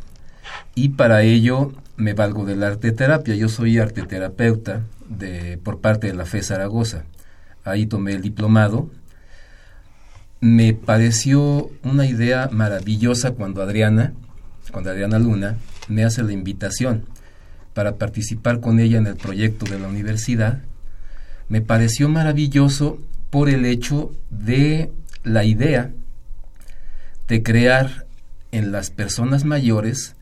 [0.73, 3.35] Y para ello me valgo de la arteterapia.
[3.35, 7.03] Yo soy arteterapeuta de, por parte de la FE Zaragoza.
[7.65, 8.89] Ahí tomé el diplomado.
[10.43, 14.11] Me pareció una idea maravillosa cuando Adriana,
[14.73, 15.55] cuando Adriana Luna,
[15.87, 17.05] me hace la invitación
[17.73, 20.59] para participar con ella en el proyecto de la universidad.
[21.47, 24.91] Me pareció maravilloso por el hecho de
[25.23, 25.91] la idea
[27.29, 28.05] de crear
[28.51, 30.13] en las personas mayores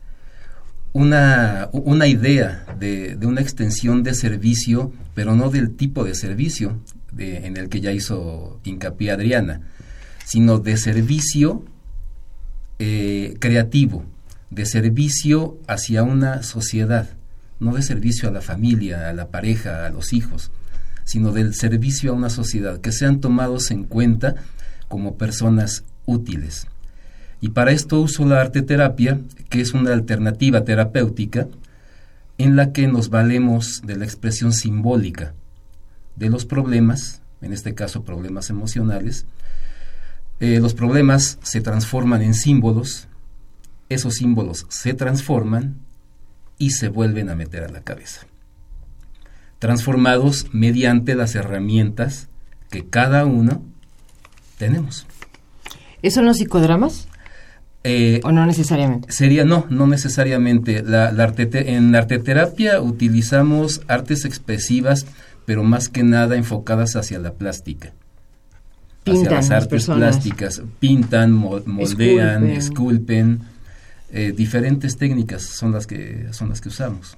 [0.92, 6.78] una, una idea de, de una extensión de servicio, pero no del tipo de servicio
[7.10, 9.62] de- en el que ya hizo hincapié Adriana,
[10.24, 11.64] sino de servicio
[12.78, 14.04] eh, creativo,
[14.50, 17.10] de servicio hacia una sociedad,
[17.60, 20.50] no de servicio a la familia, a la pareja, a los hijos,
[21.04, 24.34] sino del servicio a una sociedad, que sean tomados en cuenta
[24.88, 26.66] como personas útiles.
[27.40, 31.48] Y para esto uso la arteterapia, que es una alternativa terapéutica
[32.38, 35.34] en la que nos valemos de la expresión simbólica
[36.16, 39.26] de los problemas, en este caso problemas emocionales.
[40.44, 43.06] Eh, los problemas se transforman en símbolos,
[43.88, 45.76] esos símbolos se transforman
[46.58, 48.26] y se vuelven a meter a la cabeza.
[49.60, 52.28] Transformados mediante las herramientas
[52.70, 53.62] que cada uno
[54.58, 55.06] tenemos.
[56.02, 57.06] ¿Eso son los psicodramas?
[57.84, 59.12] Eh, ¿O no necesariamente?
[59.12, 60.82] Sería, no, no necesariamente.
[60.82, 65.06] La, la artete- en la arteterapia utilizamos artes expresivas,
[65.46, 67.92] pero más que nada enfocadas hacia la plástica.
[69.04, 70.62] Pintan hacia las artes plásticas.
[70.78, 72.50] Pintan, mo- moldean, Esculpen.
[72.56, 73.40] esculpen.
[74.14, 77.16] eh, diferentes técnicas son las que son las que usamos.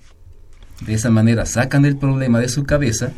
[0.87, 3.13] De esa manera sacan el problema de su cabeza.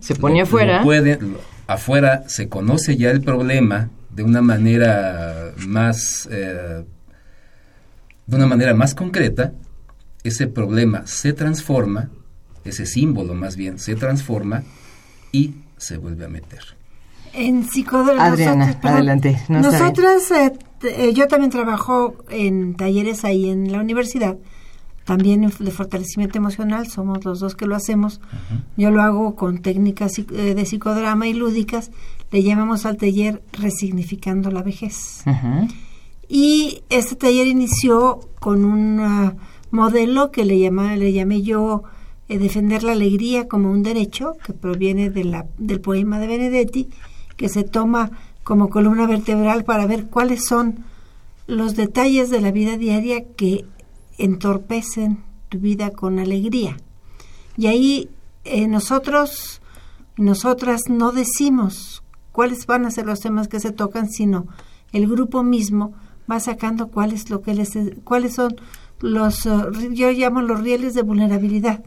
[0.00, 0.82] Se pone lo- afuera.
[0.82, 6.84] lo lo- afuera se conoce ya el problema de una manera más eh,
[8.26, 9.52] de una manera más concreta.
[10.24, 12.10] Ese problema se transforma,
[12.64, 14.64] ese símbolo más bien se transforma
[15.32, 16.76] y se vuelve a meter.
[17.32, 18.24] En psicodrama.
[18.24, 24.36] Adriana, adelante, no, nosotras, eh, eh, yo también trabajo en talleres ahí en la universidad,
[25.04, 28.20] también de fortalecimiento emocional, somos los dos que lo hacemos.
[28.76, 31.90] Yo lo hago con técnicas eh, de psicodrama y lúdicas,
[32.30, 35.24] le llamamos al taller Resignificando la vejez.
[36.28, 39.34] Y este taller inició con un ah,
[39.70, 41.84] modelo que le, llama, le llamé yo
[42.28, 46.90] eh, Defender la Alegría como un derecho, que proviene de la, del poema de Benedetti,
[47.38, 48.10] que se toma
[48.44, 50.84] como columna vertebral para ver cuáles son
[51.46, 53.64] los detalles de la vida diaria que
[54.18, 56.76] entorpecen tu vida con alegría.
[57.56, 58.10] Y ahí
[58.44, 59.62] eh, nosotros,
[60.16, 64.46] nosotras no decimos cuáles van a ser los temas que se tocan, sino
[64.92, 65.94] el grupo mismo
[66.30, 67.70] va sacando cuáles lo que les
[68.04, 68.56] cuáles son
[69.00, 69.50] los eh,
[69.92, 71.84] yo llamo los rieles de vulnerabilidad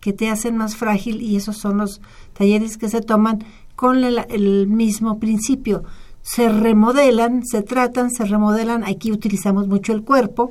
[0.00, 2.00] que te hacen más frágil y esos son los
[2.32, 3.44] talleres que se toman
[3.76, 5.84] con el, el mismo principio.
[6.22, 8.82] Se remodelan, se tratan, se remodelan.
[8.82, 10.50] Aquí utilizamos mucho el cuerpo,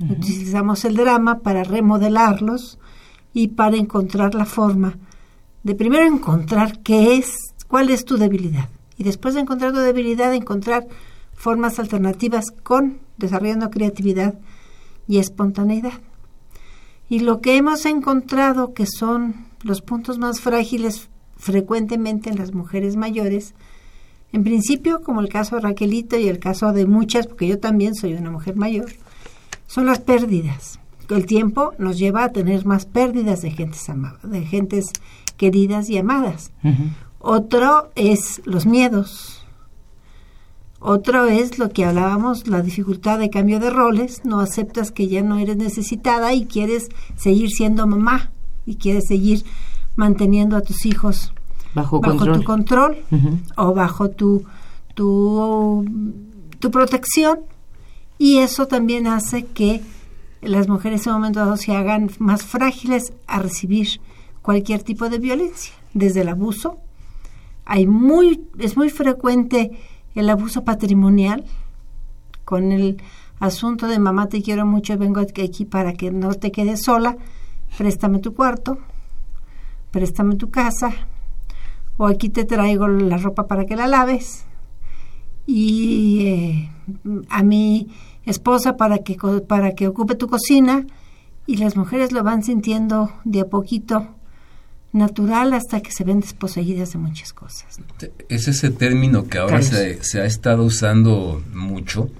[0.00, 2.78] utilizamos el drama para remodelarlos
[3.34, 4.96] y para encontrar la forma
[5.62, 10.34] de primero encontrar qué es, cuál es tu debilidad y después de encontrar tu debilidad
[10.34, 10.86] encontrar
[11.34, 14.38] formas alternativas con desarrollando creatividad
[15.08, 16.00] y espontaneidad.
[17.08, 21.10] Y lo que hemos encontrado que son los puntos más frágiles
[21.42, 23.54] frecuentemente en las mujeres mayores,
[24.32, 27.96] en principio, como el caso de Raquelito y el caso de muchas, porque yo también
[27.96, 28.92] soy una mujer mayor,
[29.66, 30.78] son las pérdidas.
[31.10, 34.86] El tiempo nos lleva a tener más pérdidas de gentes amadas, de gentes
[35.36, 36.52] queridas y amadas.
[37.18, 39.44] Otro es los miedos.
[40.78, 45.22] Otro es lo que hablábamos, la dificultad de cambio de roles, no aceptas que ya
[45.22, 48.30] no eres necesitada y quieres seguir siendo mamá
[48.64, 49.44] y quieres seguir
[49.96, 51.32] manteniendo a tus hijos
[51.74, 52.38] Bajo, bajo control.
[52.38, 52.96] tu control
[53.56, 54.44] o bajo tu,
[54.94, 55.84] tu,
[56.58, 57.40] tu protección
[58.18, 59.82] y eso también hace que
[60.42, 64.00] las mujeres en un momento dado se hagan más frágiles a recibir
[64.42, 66.78] cualquier tipo de violencia, desde el abuso.
[67.64, 69.70] Hay muy, es muy frecuente
[70.14, 71.44] el abuso patrimonial
[72.44, 73.00] con el
[73.38, 77.16] asunto de mamá te quiero mucho, vengo aquí para que no te quedes sola,
[77.78, 78.78] préstame tu cuarto,
[79.92, 80.92] préstame tu casa,
[81.96, 84.44] o aquí te traigo la ropa para que la laves
[85.46, 86.70] y eh,
[87.28, 87.88] a mi
[88.24, 90.86] esposa para que para que ocupe tu cocina
[91.46, 94.08] y las mujeres lo van sintiendo de a poquito
[94.92, 97.78] natural hasta que se ven desposeídas de muchas cosas.
[97.78, 97.86] ¿no?
[98.28, 102.10] Es ese término que ahora se ha estado usando mucho,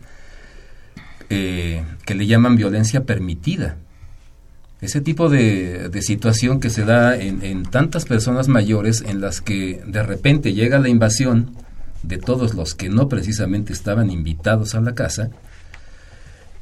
[1.28, 3.76] eh, que le llaman violencia permitida.
[4.82, 9.40] Ese tipo de, de situación que se da en, en tantas personas mayores en las
[9.40, 11.56] que de repente llega la invasión
[12.02, 15.30] de todos los que no precisamente estaban invitados a la casa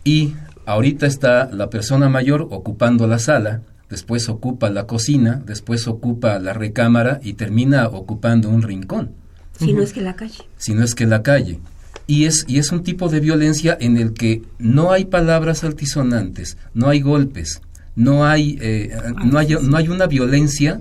[0.04, 0.34] y
[0.66, 6.52] ahorita está la persona mayor ocupando la sala, después ocupa la cocina, después ocupa la
[6.52, 9.12] recámara y termina ocupando un rincón
[9.58, 10.44] Si no es que la calle.
[10.58, 11.58] si no es que la calle.
[12.06, 16.56] Y es, y es un tipo de violencia en el que no hay palabras altisonantes,
[16.74, 17.60] no hay golpes,
[18.00, 20.80] no hay, eh, no hay, no hay una violencia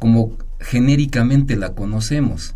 [0.00, 2.54] como genéricamente la conocemos.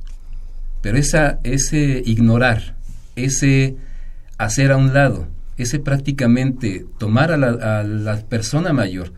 [0.82, 2.74] Pero esa, ese ignorar,
[3.14, 3.76] ese
[4.36, 9.12] hacer a un lado, ese prácticamente tomar a la, a la persona mayor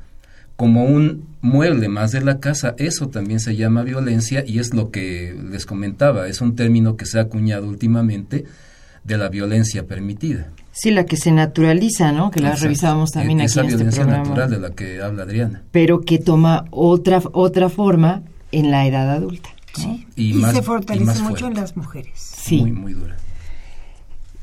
[0.56, 4.90] como un mueble más de la casa, eso también se llama violencia y es lo
[4.90, 8.44] que les comentaba, es un término que se ha acuñado últimamente
[9.04, 10.50] de la violencia permitida.
[10.78, 12.30] Sí, la que se naturaliza, ¿no?
[12.30, 12.64] Que la Exacto.
[12.64, 14.28] revisábamos también E- aquí Esa en este violencia programa.
[14.28, 15.62] natural de la que habla Adriana.
[15.72, 19.48] Pero que toma otra otra forma en la edad adulta.
[19.82, 19.98] ¿no?
[20.16, 22.12] Y, Y, más, se y fortalece más mucho en las mujeres.
[22.16, 22.60] Sí.
[22.60, 23.16] Muy, muy dura.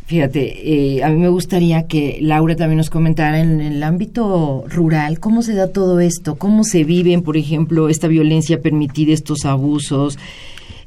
[0.05, 5.19] Fíjate, eh, a mí me gustaría que Laura también nos comentara en el ámbito rural
[5.19, 10.19] cómo se da todo esto, cómo se viven, por ejemplo, esta violencia permitida, estos abusos,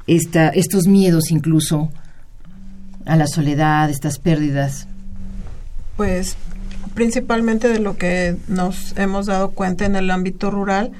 [0.05, 1.89] esta, estos miedos incluso
[3.05, 4.87] a la soledad, estas pérdidas.
[5.97, 6.37] Pues
[6.93, 10.93] principalmente de lo que nos hemos dado cuenta en el ámbito rural,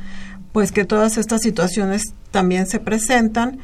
[0.51, 3.59] pues que todas estas situaciones también se presentan,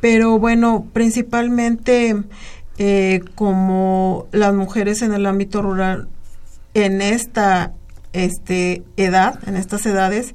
[0.00, 2.16] pero bueno, principalmente
[2.78, 6.08] eh, como las mujeres en el ámbito rural
[6.74, 7.72] en esta
[8.12, 10.34] este, edad, en estas edades,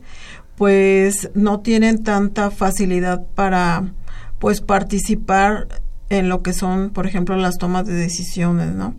[0.55, 3.91] pues no tienen tanta facilidad para
[4.39, 5.67] pues participar
[6.09, 8.93] en lo que son, por ejemplo, las tomas de decisiones, ¿no?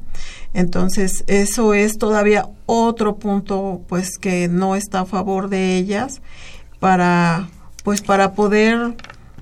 [0.54, 6.20] Entonces, eso es todavía otro punto pues que no está a favor de ellas
[6.80, 7.48] para
[7.84, 8.96] pues para poder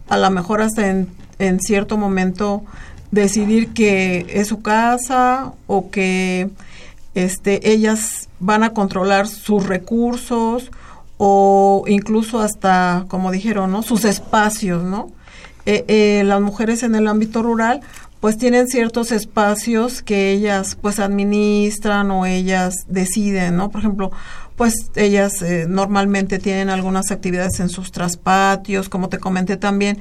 [0.08, 2.64] a lo mejor hasta en, cierto momento
[3.10, 6.50] decidir que es su casa o que
[7.14, 10.70] este ellas van a controlar sus recursos
[11.16, 15.10] o incluso hasta como dijeron no sus espacios no
[15.66, 17.80] Eh, eh, las mujeres en el ámbito rural
[18.24, 24.12] pues tienen ciertos espacios que ellas pues administran o ellas deciden no por ejemplo
[24.56, 29.98] pues ellas eh, normalmente tienen algunas actividades en sus traspatios como te comenté también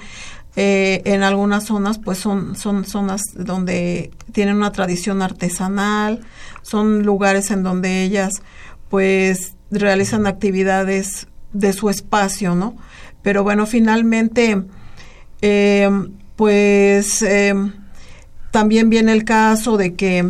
[0.55, 6.21] eh, en algunas zonas pues son son zonas donde tienen una tradición artesanal
[6.61, 8.41] son lugares en donde ellas
[8.87, 12.77] pues realizan actividades de su espacio no
[13.21, 14.63] pero bueno finalmente
[15.45, 15.89] eh,
[16.37, 17.53] pues eh,
[18.51, 20.25] también viene el caso de que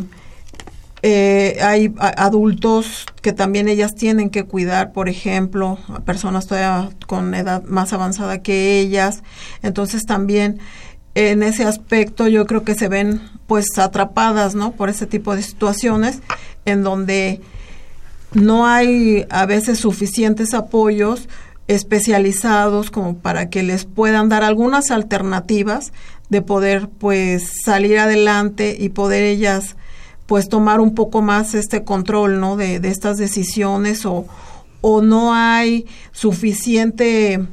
[1.04, 7.36] eh, hay adultos que también ellas tienen que cuidar, por ejemplo, a personas todavía con
[7.36, 9.22] edad más avanzada que ellas.
[9.62, 10.58] Entonces también
[11.14, 14.72] en ese aspecto yo creo que se ven pues atrapadas, ¿no?
[14.72, 16.22] Por ese tipo de situaciones
[16.66, 17.40] en donde
[18.34, 21.30] no hay a veces suficientes apoyos
[21.68, 25.94] especializados como para que les puedan dar algunas alternativas
[26.30, 29.76] de poder pues salir adelante y poder ellas
[30.26, 34.26] pues tomar un poco más este control no de, de estas decisiones o,
[34.82, 37.46] o no hay suficiente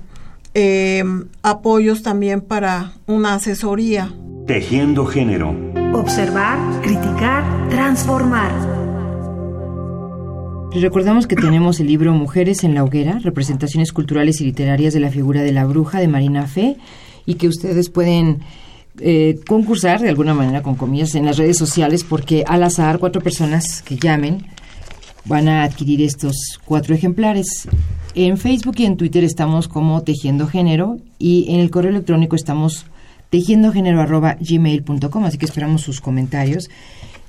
[0.55, 1.05] eh,
[1.43, 4.13] apoyos también para una asesoría
[4.51, 5.55] Tejiendo género.
[5.93, 8.80] Observar, criticar, transformar.
[10.73, 15.01] Les recordamos que tenemos el libro Mujeres en la Hoguera, representaciones culturales y literarias de
[15.01, 16.77] la figura de la bruja de Marina Fe,
[17.27, 18.39] y que ustedes pueden
[19.01, 23.21] eh, concursar de alguna manera, con comillas, en las redes sociales, porque al azar cuatro
[23.21, 24.47] personas que llamen
[25.25, 27.66] van a adquirir estos cuatro ejemplares.
[28.14, 32.87] En Facebook y en Twitter estamos como Tejiendo Género y en el correo electrónico estamos
[33.31, 36.71] tejiendogénero.gmail.com, así que esperamos sus comentarios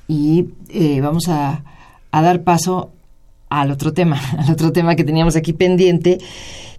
[0.07, 1.63] y eh, vamos a,
[2.11, 2.91] a dar paso
[3.51, 6.17] al otro tema, al otro tema que teníamos aquí pendiente,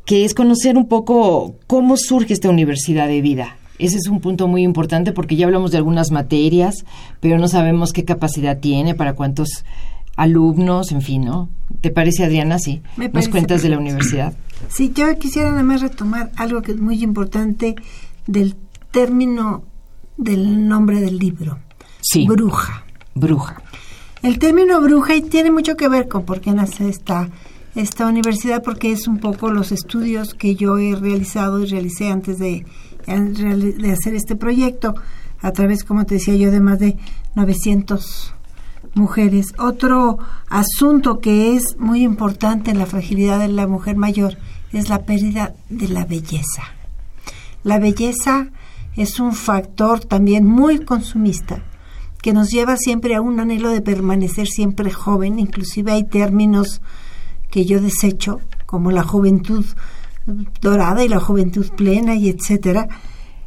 [0.05, 3.57] que es conocer un poco cómo surge esta universidad de vida.
[3.79, 6.85] Ese es un punto muy importante porque ya hablamos de algunas materias,
[7.21, 9.65] pero no sabemos qué capacidad tiene, para cuántos
[10.17, 11.49] alumnos, en fin, ¿no?
[11.81, 12.59] ¿Te parece, Adriana?
[12.59, 12.83] Sí.
[12.97, 14.35] Me ¿Nos parece cuentas de la universidad?
[14.69, 17.75] Sí, yo quisiera nada más retomar algo que es muy importante
[18.27, 18.57] del
[18.91, 19.65] término
[20.17, 21.59] del nombre del libro.
[22.01, 22.27] Sí.
[22.27, 22.85] Bruja.
[23.15, 23.63] Bruja.
[24.23, 27.29] El término bruja y tiene mucho que ver con por qué nace esta,
[27.75, 32.39] esta universidad, porque es un poco los estudios que yo he realizado y realicé antes
[32.39, 32.65] de,
[33.05, 34.95] de hacer este proyecto,
[35.41, 36.97] a través, como te decía yo, de más de
[37.35, 38.33] 900
[38.95, 39.55] mujeres.
[39.59, 44.39] Otro asunto que es muy importante en la fragilidad de la mujer mayor
[44.73, 46.63] es la pérdida de la belleza.
[47.65, 48.51] La belleza
[48.95, 51.65] es un factor también muy consumista
[52.23, 55.39] que nos lleva siempre a un anhelo de permanecer siempre joven.
[55.39, 56.81] Inclusive hay términos
[57.51, 59.67] que yo desecho, como la juventud
[60.61, 62.89] dorada y la juventud plena y etcétera,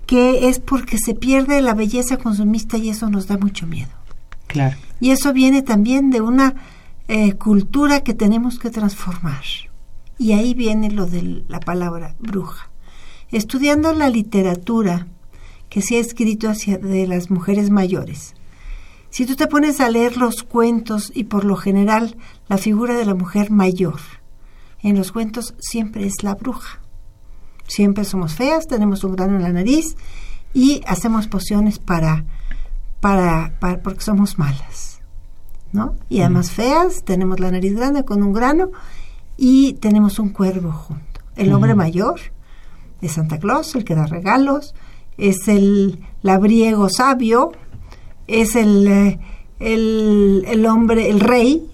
[0.05, 3.89] que es porque se pierde la belleza consumista y eso nos da mucho miedo.
[4.47, 4.75] Claro.
[4.99, 6.53] Y eso viene también de una
[7.07, 9.43] eh, cultura que tenemos que transformar.
[10.17, 12.69] Y ahí viene lo de la palabra bruja.
[13.31, 15.07] Estudiando la literatura
[15.69, 18.34] que se ha escrito hacia de las mujeres mayores,
[19.15, 22.17] si tú te pones a leer los cuentos y por lo general
[22.49, 24.01] la figura de la mujer mayor,
[24.83, 26.81] en los cuentos siempre es la bruja.
[27.65, 29.95] Siempre somos feas, tenemos un grano en la nariz
[30.53, 32.25] y hacemos pociones para,
[32.99, 34.99] para, para porque somos malas.
[35.71, 35.95] ¿no?
[36.09, 38.71] Y además feas, tenemos la nariz grande con un grano
[39.37, 41.21] y tenemos un cuervo junto.
[41.37, 42.19] El hombre mayor
[42.99, 44.75] es Santa Claus, el que da regalos,
[45.17, 47.53] es el labriego sabio,
[48.27, 49.19] es el, eh,
[49.59, 51.65] el, el hombre, el rey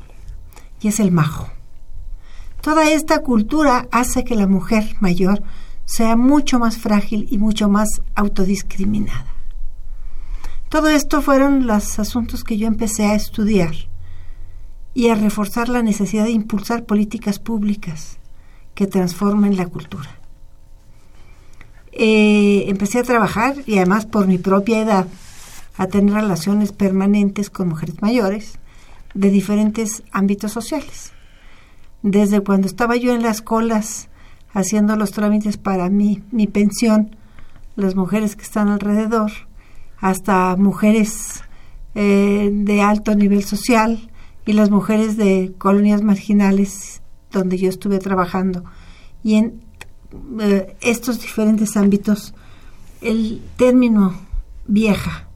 [0.82, 1.50] y es el majo.
[2.62, 5.42] Toda esta cultura hace que la mujer mayor
[5.86, 9.26] sea mucho más frágil y mucho más autodiscriminada.
[10.70, 13.74] Todo esto fueron los asuntos que yo empecé a estudiar
[14.94, 18.20] y a reforzar la necesidad de impulsar políticas públicas
[18.74, 20.10] que transformen la cultura.
[21.92, 25.08] Eh, empecé a trabajar y además por mi propia edad
[25.78, 28.60] a tener relaciones permanentes con mujeres mayores
[29.14, 31.14] de diferentes ámbitos sociales.
[32.02, 34.10] Desde cuando estaba yo en las colas
[34.54, 37.16] haciendo los trámites para mi, mi pensión,
[37.76, 39.32] las mujeres que están alrededor,
[40.00, 41.44] hasta mujeres
[41.96, 44.10] eh, de alto nivel social
[44.46, 47.02] y las mujeres de colonias marginales
[47.32, 48.64] donde yo estuve trabajando.
[49.24, 49.62] Y en
[50.42, 52.34] eh, estos diferentes ámbitos,
[53.02, 54.16] el término
[54.68, 55.31] vieja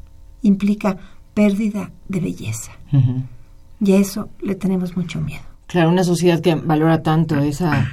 [0.48, 0.98] implica
[1.34, 2.72] pérdida de belleza.
[3.82, 5.44] Y a eso le tenemos mucho miedo.
[5.68, 7.88] Claro, una sociedad que valora tanto esa,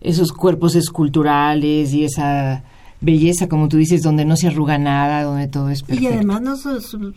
[0.00, 2.64] esos cuerpos esculturales y esa
[3.00, 6.14] belleza, como tú dices, donde no se arruga nada, donde todo es Y perfecto.
[6.14, 7.14] además nos som-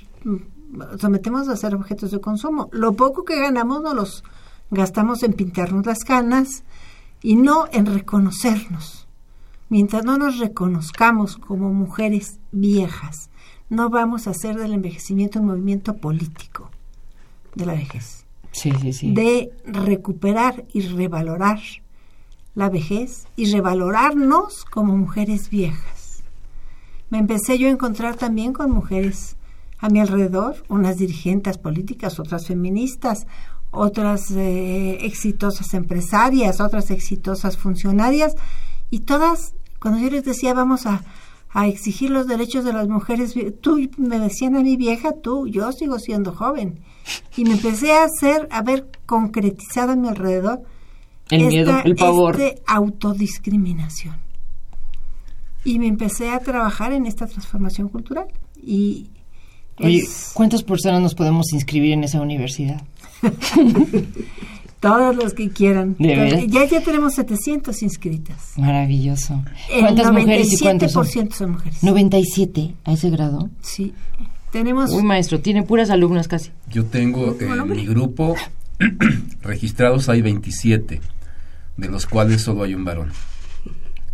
[0.99, 2.69] sometemos a ser objetos de consumo.
[2.71, 4.23] Lo poco que ganamos nos los
[4.71, 6.63] gastamos en pintarnos las canas
[7.23, 9.07] y no en reconocernos.
[9.69, 13.29] Mientras no nos reconozcamos como mujeres viejas,
[13.69, 16.69] no vamos a hacer del envejecimiento un movimiento político
[17.55, 18.25] de la vejez.
[18.51, 19.13] Sí, sí, sí.
[19.13, 21.59] De recuperar y revalorar
[22.53, 26.23] la vejez y revalorarnos como mujeres viejas.
[27.09, 29.35] Me empecé yo a encontrar también con mujeres
[29.79, 33.27] a mi alrededor, unas dirigentes políticas, otras feministas,
[33.71, 38.35] otras eh, exitosas empresarias, otras exitosas funcionarias,
[38.89, 41.03] y todas, cuando yo les decía vamos a,
[41.55, 45.71] a exigir los derechos de las mujeres, tú me decían a mi vieja, tú, yo
[45.71, 46.81] sigo siendo joven.
[47.37, 50.63] Y me empecé a hacer, a ver concretizado a mi alrededor
[51.29, 52.39] El miedo, el pavor.
[52.39, 54.17] este autodiscriminación.
[55.63, 58.27] Y me empecé a trabajar en esta transformación cultural.
[58.61, 59.11] Y
[59.79, 60.03] Oye,
[60.33, 62.81] ¿cuántas personas nos podemos inscribir en esa universidad?
[64.85, 65.95] todos los que quieran.
[65.97, 68.53] Ya, ya tenemos 700 inscritas.
[68.55, 69.43] Maravilloso.
[69.71, 71.05] El ¿Cuántas mujeres y cuántos son?
[71.05, 71.83] 97% son mujeres.
[71.83, 73.49] 97 a ese grado.
[73.61, 73.93] Sí.
[74.51, 76.51] Tenemos Uy, maestro, tiene puras alumnas casi.
[76.69, 78.35] Yo tengo en mi grupo
[79.41, 81.01] registrados hay 27,
[81.77, 83.11] de los cuales solo hay un varón,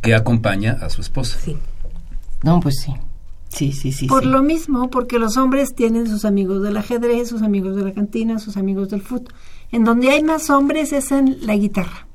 [0.01, 1.38] que acompaña a su esposa.
[1.43, 1.57] Sí.
[2.43, 2.93] No, pues sí.
[3.49, 4.07] Sí, sí, sí.
[4.07, 4.30] Por sí.
[4.30, 8.39] lo mismo, porque los hombres tienen sus amigos del ajedrez, sus amigos de la cantina,
[8.39, 9.34] sus amigos del fútbol.
[9.72, 12.07] En donde hay más hombres es en la guitarra.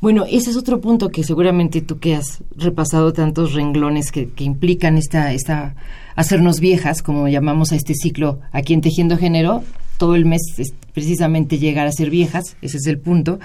[0.00, 4.42] Bueno, ese es otro punto que seguramente tú que has repasado tantos renglones que, que
[4.42, 5.76] implican esta, esta
[6.16, 9.62] hacernos viejas, como llamamos a este ciclo aquí en Tejiendo Género,
[9.98, 13.38] todo el mes es precisamente llegar a ser viejas, ese es el punto.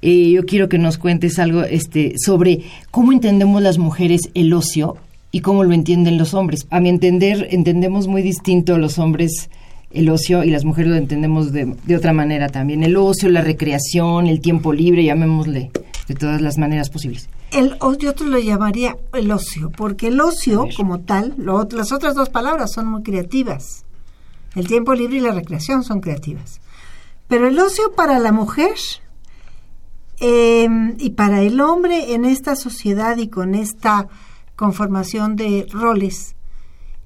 [0.00, 4.96] Eh, yo quiero que nos cuentes algo este, sobre cómo entendemos las mujeres el ocio
[5.30, 6.66] y cómo lo entienden los hombres.
[6.70, 9.48] A mi entender, entendemos muy distinto los hombres
[9.94, 12.82] el ocio y las mujeres lo entendemos de, de otra manera también.
[12.82, 15.70] El ocio, la recreación, el tiempo libre, llamémosle
[16.08, 17.28] de todas las maneras posibles.
[17.50, 22.14] El, yo te lo llamaría el ocio, porque el ocio como tal, lo las otras
[22.14, 23.84] dos palabras son muy creativas.
[24.54, 26.60] El tiempo libre y la recreación son creativas.
[27.28, 28.74] Pero el ocio para la mujer
[30.20, 30.68] eh,
[30.98, 34.08] y para el hombre en esta sociedad y con esta
[34.56, 36.36] conformación de roles,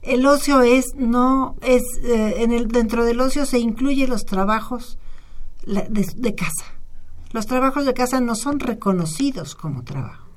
[0.06, 4.98] el ocio es no es eh, en el dentro del ocio se incluye los trabajos
[5.66, 6.64] de, de casa.
[7.32, 10.28] Los trabajos de casa no son reconocidos como trabajo.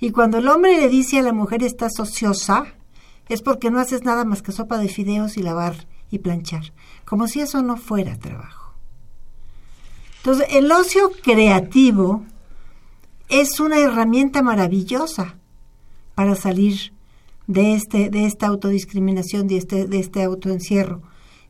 [0.00, 2.66] Y cuando el hombre le dice a la mujer estás ociosa,
[3.28, 6.72] es porque no haces nada más que sopa de fideos y lavar y planchar,
[7.04, 8.74] como si eso no fuera trabajo.
[10.18, 12.24] Entonces, el ocio creativo
[13.28, 15.36] es una herramienta maravillosa
[16.14, 16.92] para salir
[17.46, 21.02] de este de esta autodiscriminación, de este de este autoencierro.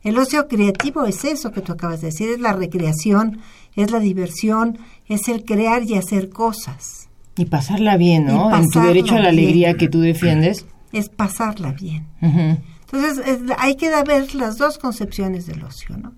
[0.03, 3.39] El ocio creativo es eso que tú acabas de decir, es la recreación,
[3.75, 4.77] es la diversión,
[5.07, 8.55] es el crear y hacer cosas, Y pasarla bien, ¿no?
[8.55, 9.39] En tu derecho a la bien.
[9.45, 10.65] alegría que tú defiendes.
[10.93, 12.05] es pasarla bien.
[12.21, 16.13] Entonces, es- hay que ver las dos concepciones del ocio, ¿no?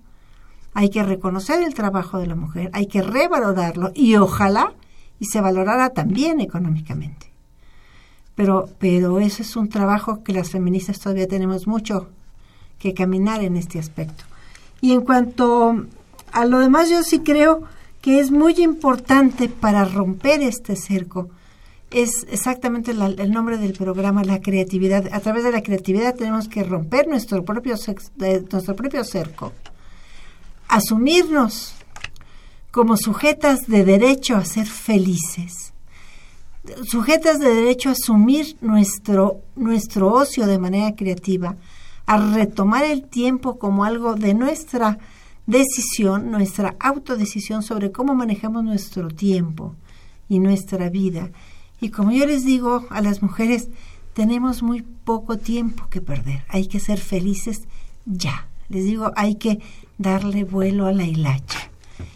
[0.74, 4.74] Hay que reconocer el trabajo de la mujer, hay que revalorarlo y ojalá
[5.18, 7.32] y se valorara también económicamente.
[8.38, 12.08] Pero, pero eso es un trabajo que las feministas todavía tenemos mucho
[12.78, 14.22] que caminar en este aspecto.
[14.80, 15.86] Y en cuanto
[16.30, 17.64] a lo demás, yo sí creo
[18.00, 21.28] que es muy importante para romper este cerco.
[21.90, 25.08] Es exactamente la- el nombre del programa, la creatividad.
[25.12, 27.74] A través de la creatividad tenemos que romper nuestro propio,
[28.52, 29.52] nuestro propio cerco.
[30.68, 31.74] Asumirnos
[32.70, 35.72] como sujetas de derecho a ser felices
[36.84, 41.56] sujetas de derecho a asumir nuestro, nuestro ocio de manera creativa,
[42.06, 44.98] a retomar el tiempo como algo de nuestra
[45.46, 49.74] decisión, nuestra autodecisión sobre cómo manejamos nuestro tiempo
[50.28, 51.30] y nuestra vida.
[51.80, 53.68] Y como yo les digo a las mujeres,
[54.12, 56.44] tenemos muy poco tiempo que perder.
[56.48, 57.62] Hay que ser felices
[58.04, 58.48] ya.
[58.68, 59.60] Les digo, hay que
[59.96, 61.70] darle vuelo a la hilacha.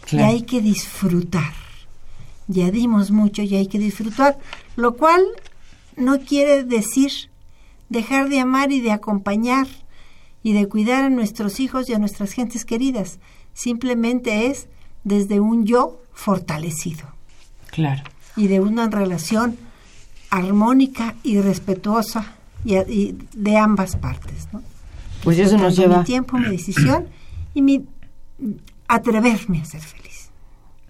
[0.05, 0.27] Claro.
[0.27, 1.62] Y hay que disfrutar
[2.47, 4.37] ya dimos mucho y hay que disfrutar,
[4.75, 5.21] lo cual
[5.95, 7.11] no quiere decir
[7.89, 9.67] dejar de amar y de acompañar
[10.41, 13.19] y de cuidar a nuestros hijos y a nuestras gentes queridas.
[13.53, 14.67] Simplemente es
[15.03, 17.07] desde un yo fortalecido
[17.71, 18.03] Claro.
[18.35, 19.57] y de una relación
[20.29, 22.35] armónica y respetuosa
[22.65, 24.47] y, y de ambas partes.
[24.51, 24.61] ¿no?
[25.23, 25.99] Pues eso nos lleva.
[25.99, 27.07] Mi tiempo, mi decisión
[27.53, 27.85] y mi
[28.87, 30.29] atreverme a ser feliz.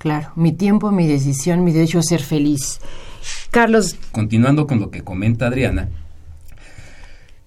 [0.04, 2.82] Claro, mi tiempo, mi decisión, mi derecho a ser feliz.
[3.52, 5.88] Carlos, Continuando con lo que comenta Adriana,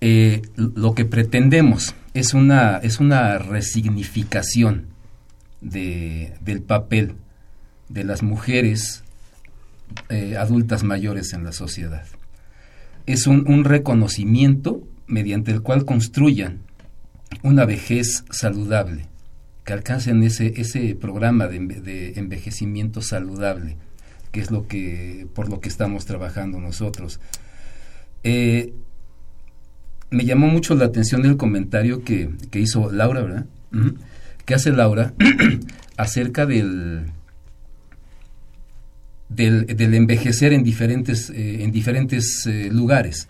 [0.01, 4.87] eh, lo que pretendemos es una, es una resignificación
[5.61, 7.17] de- del papel
[7.91, 9.03] de las mujeres
[10.09, 12.05] eh, adultas mayores en la sociedad.
[13.05, 16.61] Es un, un reconocimiento mediante el cual construyan
[17.43, 19.09] una vejez saludable,
[19.67, 23.77] que alcancen ese, ese programa de, de envejecimiento saludable,
[24.31, 27.19] que es lo que, por lo que estamos trabajando nosotros.
[28.23, 28.73] Eh,
[30.11, 33.47] me llamó mucho la atención el comentario que, que hizo Laura, ¿verdad?
[34.45, 35.12] Que hace Laura
[35.97, 37.07] acerca del,
[39.29, 43.29] del, del envejecer en diferentes, eh, en diferentes eh, lugares.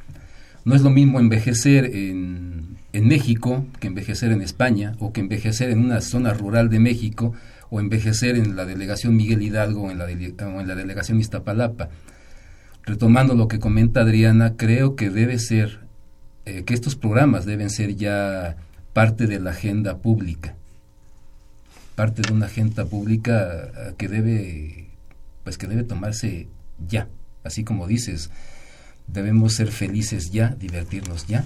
[0.66, 5.68] No es lo mismo envejecer en, en México que envejecer en España o que envejecer
[5.68, 7.34] en una zona rural de México
[7.68, 11.90] o envejecer en la delegación Miguel Hidalgo o en la, o en la delegación Iztapalapa.
[12.84, 15.80] Retomando lo que comenta Adriana, creo que debe ser,
[16.46, 18.56] eh, que estos programas deben ser ya
[18.94, 20.54] parte de la agenda pública,
[21.96, 24.88] parte de una agenda pública eh, que debe,
[25.44, 26.48] pues que debe tomarse
[26.88, 27.08] ya,
[27.44, 28.30] así como dices,
[29.06, 31.44] debemos ser felices ya, divertirnos ya.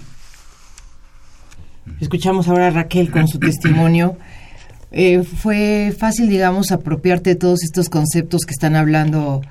[1.99, 4.17] Escuchamos ahora a Raquel con su testimonio.
[4.91, 9.41] Eh, fue fácil, digamos, apropiarte de todos estos conceptos que están hablando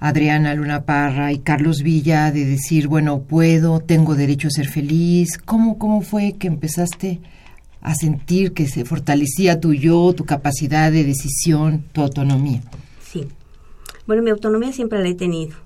[0.00, 5.38] Adriana Luna Parra y Carlos Villa de decir, bueno, puedo, tengo derecho a ser feliz?
[5.38, 7.20] ¿Cómo, cómo fue que empezaste
[7.80, 12.62] a sentir que se fortalecía tu yo, tu capacidad de decisión, tu autonomía?
[13.02, 13.26] Sí.
[14.06, 15.56] Bueno, mi autonomía siempre la he tenido,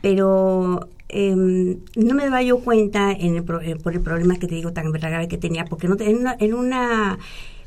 [0.00, 4.46] pero em, no me daba yo cuenta en el pro- eh, por el problema que
[4.48, 7.18] te digo tan grave que tenía, porque no en una, en una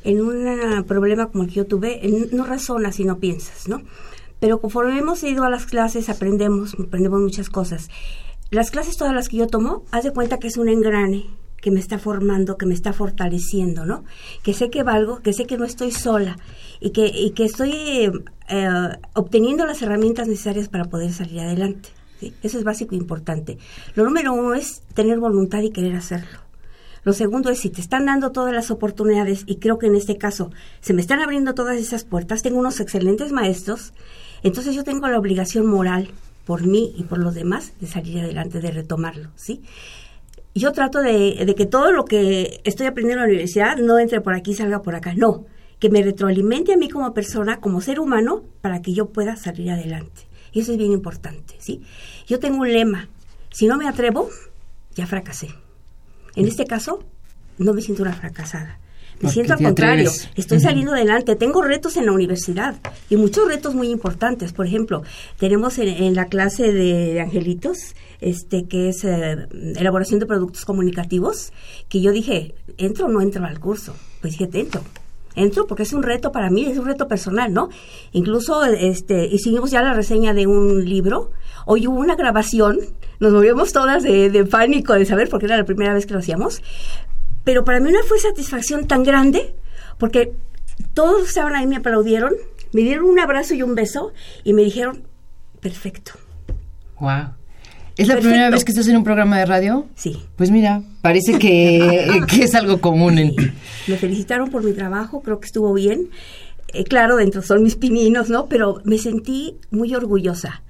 [0.06, 3.82] un problema como el que yo tuve, no razonas y no piensas, ¿no?
[4.40, 7.90] Pero conforme hemos ido a las clases aprendemos, aprendemos muchas cosas.
[8.52, 11.26] Las clases todas las que yo tomo, haz de cuenta que es un engrane
[11.60, 14.04] que me está formando, que me está fortaleciendo, ¿no?
[14.44, 16.38] Que sé que valgo, que sé que no estoy sola
[16.80, 18.12] y que, y que estoy eh,
[18.50, 18.70] eh,
[19.16, 21.90] obteniendo las herramientas necesarias para poder salir adelante.
[22.20, 22.34] ¿Sí?
[22.44, 23.58] Eso es básico e importante.
[23.96, 26.40] Lo número uno es tener voluntad y querer hacerlo.
[27.04, 30.18] Lo segundo es si te están dando todas las oportunidades, y creo que en este
[30.18, 30.52] caso
[30.82, 33.94] se me están abriendo todas esas puertas, tengo unos excelentes maestros,
[34.44, 36.10] entonces yo tengo la obligación moral
[36.46, 39.62] por mí y por los demás de salir adelante, de retomarlo, ¿sí?
[40.54, 44.20] Yo trato de, de que todo lo que estoy aprendiendo en la universidad no entre
[44.20, 45.46] por aquí y salga por acá, no,
[45.80, 49.72] que me retroalimente a mí como persona, como ser humano, para que yo pueda salir
[49.72, 50.27] adelante.
[50.52, 51.82] Y eso es bien importante, ¿sí?
[52.28, 53.10] Yo tengo un lema,
[53.52, 54.30] si no me atrevo,
[54.96, 55.50] ya fracasé.
[56.36, 57.04] En este caso,
[57.58, 58.80] no me siento una fracasada.
[59.16, 60.30] Me Porque siento al contrario, atreves.
[60.36, 62.76] estoy saliendo adelante, tengo retos en la universidad
[63.10, 64.54] y muchos retos muy importantes.
[64.54, 65.02] Por ejemplo,
[65.40, 71.52] tenemos en, en la clase de angelitos, este que es eh, elaboración de productos comunicativos,
[71.90, 73.96] que yo dije, ¿entro o no entro al curso?
[74.22, 74.84] Pues dije, entro.
[75.38, 77.70] Entro porque es un reto para mí, es un reto personal, ¿no?
[78.12, 81.32] Incluso este hicimos ya la reseña de un libro.
[81.66, 82.80] Hoy hubo una grabación,
[83.20, 86.20] nos movíamos todas de, de pánico de saber porque era la primera vez que lo
[86.20, 86.62] hacíamos.
[87.44, 89.56] Pero para mí una fue satisfacción tan grande
[89.98, 90.34] porque
[90.94, 92.34] todos estaban ahí, me aplaudieron,
[92.74, 94.14] me dieron un abrazo y un beso
[94.44, 95.04] y me dijeron,
[95.62, 96.14] perfecto.
[97.00, 97.34] Wow.
[97.98, 98.30] ¿Es la Perfecto.
[98.30, 99.88] primera vez que estás en un programa de radio?
[99.96, 100.18] Sí.
[100.36, 103.52] Pues mira, parece que, que es algo común en ti.
[103.88, 106.10] Me felicitaron por mi trabajo, creo que estuvo bien.
[106.74, 108.48] Eh, claro, dentro son mis pininos, ¿no?
[108.48, 110.62] Pero me sentí muy orgullosa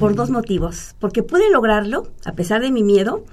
[0.00, 0.94] por dos motivos.
[1.00, 3.24] Porque pude lograrlo, a pesar de mi miedo,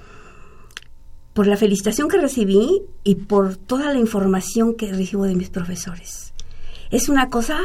[1.33, 6.33] por la felicitación que recibí y por toda la información que recibo de mis profesores.
[6.89, 7.57] Es una cosa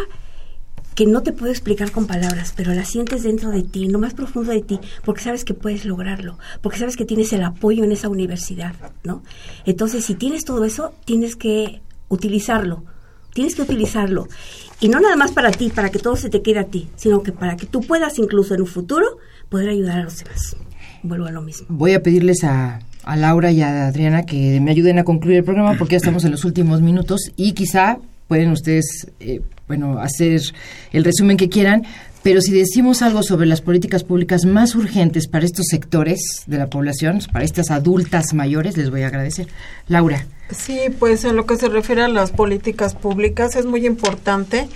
[0.97, 4.15] que no te puedo explicar con palabras, pero la sientes dentro de ti, lo más
[4.15, 7.93] profundo de ti, porque sabes que puedes lograrlo, porque sabes que tienes el apoyo en
[7.93, 8.75] esa universidad,
[9.05, 9.23] ¿no?
[9.67, 12.83] Entonces, si tienes todo eso, tienes que utilizarlo,
[13.35, 14.27] tienes que utilizarlo.
[14.81, 17.23] Y no nada más para ti, para que todo se te quede a ti, sino
[17.23, 19.19] que para que tú puedas incluso en un futuro
[19.51, 20.57] poder ayudar a los demás.
[21.03, 21.67] Vuelvo a lo mismo.
[21.69, 25.45] Voy a pedirles a, a Laura y a Adriana que me ayuden a concluir el
[25.45, 30.41] programa porque ya estamos en los últimos minutos y quizá pueden ustedes, eh, bueno, hacer
[30.93, 31.85] el resumen que quieran,
[32.23, 36.69] pero si decimos algo sobre las políticas públicas más urgentes para estos sectores de la
[36.69, 39.47] población, para estas adultas mayores, les voy a agradecer.
[39.87, 40.27] Laura.
[40.51, 44.69] Sí, pues en lo que se refiere a las políticas públicas es muy importante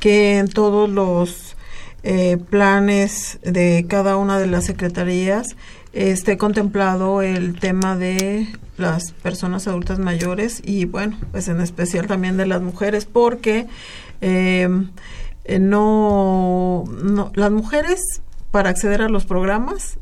[0.00, 1.56] que en todos los
[2.02, 5.56] eh, planes de cada una de las secretarías
[5.94, 12.36] esté contemplado el tema de las personas adultas mayores y bueno, pues en especial también
[12.36, 13.66] de las mujeres porque
[14.20, 14.68] eh,
[15.44, 16.84] eh, no,
[17.34, 18.00] las mujeres
[18.50, 19.98] para acceder a los programas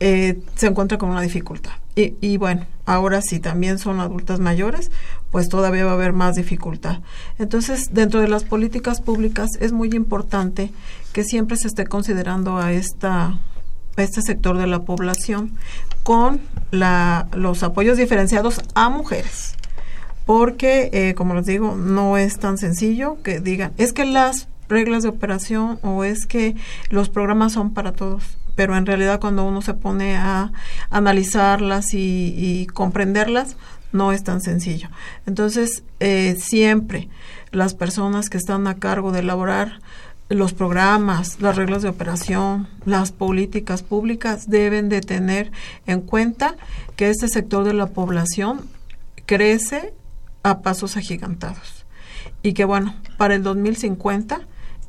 [0.00, 1.72] eh, se encuentra con una dificultad.
[1.94, 4.90] Y, y bueno, ahora si también son adultas mayores,
[5.30, 7.00] pues todavía va a haber más dificultad.
[7.38, 10.70] Entonces, dentro de las políticas públicas es muy importante
[11.12, 13.38] que siempre se esté considerando a esta
[13.96, 15.56] este sector de la población
[16.04, 16.40] con
[16.70, 19.56] la, los apoyos diferenciados a mujeres
[20.28, 25.02] porque eh, como les digo no es tan sencillo que digan es que las reglas
[25.02, 26.54] de operación o es que
[26.90, 30.52] los programas son para todos pero en realidad cuando uno se pone a
[30.90, 33.56] analizarlas y, y comprenderlas
[33.90, 34.90] no es tan sencillo.
[35.24, 37.08] Entonces eh, siempre
[37.50, 39.80] las personas que están a cargo de elaborar
[40.28, 45.52] los programas, las reglas de operación, las políticas públicas deben de tener
[45.86, 46.56] en cuenta
[46.96, 48.60] que este sector de la población
[49.24, 49.94] crece
[50.42, 51.86] a pasos agigantados
[52.42, 54.40] y que bueno, para el 2050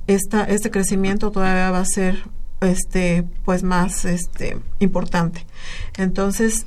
[0.07, 2.23] esta, este crecimiento todavía va a ser
[2.61, 5.45] este pues más este importante.
[5.97, 6.65] Entonces,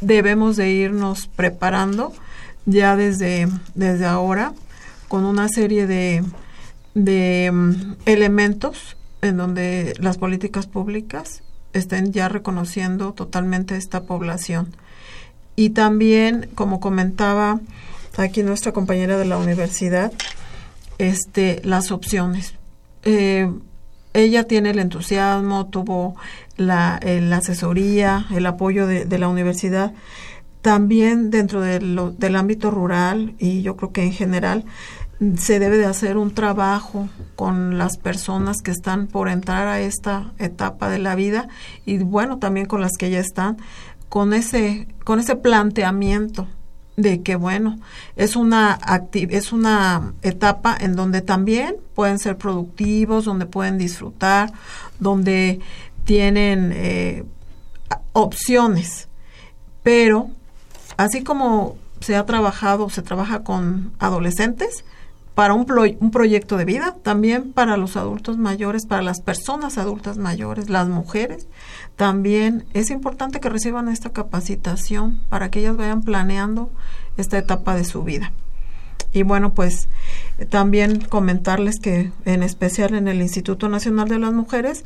[0.00, 2.12] debemos de irnos preparando
[2.66, 4.52] ya desde desde ahora
[5.08, 6.24] con una serie de
[6.94, 11.42] de um, elementos en donde las políticas públicas
[11.72, 14.74] estén ya reconociendo totalmente esta población.
[15.54, 17.60] Y también, como comentaba
[18.16, 20.12] aquí nuestra compañera de la universidad,
[20.98, 22.54] este, las opciones.
[23.04, 23.50] Eh,
[24.14, 26.16] ella tiene el entusiasmo, tuvo
[26.56, 29.92] la, eh, asesoría, el apoyo de, la universidad.
[30.60, 34.64] También dentro del ámbito rural y yo creo que en general
[35.36, 40.32] se debe de hacer un trabajo con las personas que están por entrar a esta
[40.38, 41.48] etapa de la vida
[41.84, 43.56] y bueno, también con las que ya están
[44.08, 46.46] con ese con ese planteamiento
[46.96, 47.78] de que bueno,
[48.16, 48.78] es una
[49.12, 54.52] es una etapa en donde también pueden ser productivos, donde pueden disfrutar,
[54.98, 55.60] donde
[56.04, 57.24] tienen eh,
[58.12, 59.08] opciones,
[59.82, 60.30] pero
[60.96, 64.84] así como se ha trabajado, se trabaja con adolescentes
[65.34, 69.78] para un, plo- un proyecto de vida, también para los adultos mayores, para las personas
[69.78, 71.46] adultas mayores, las mujeres,
[71.96, 76.70] también es importante que reciban esta capacitación para que ellas vayan planeando
[77.16, 78.32] esta etapa de su vida.
[79.14, 79.88] Y bueno, pues
[80.38, 84.84] eh, también comentarles que en especial en el Instituto Nacional de las Mujeres,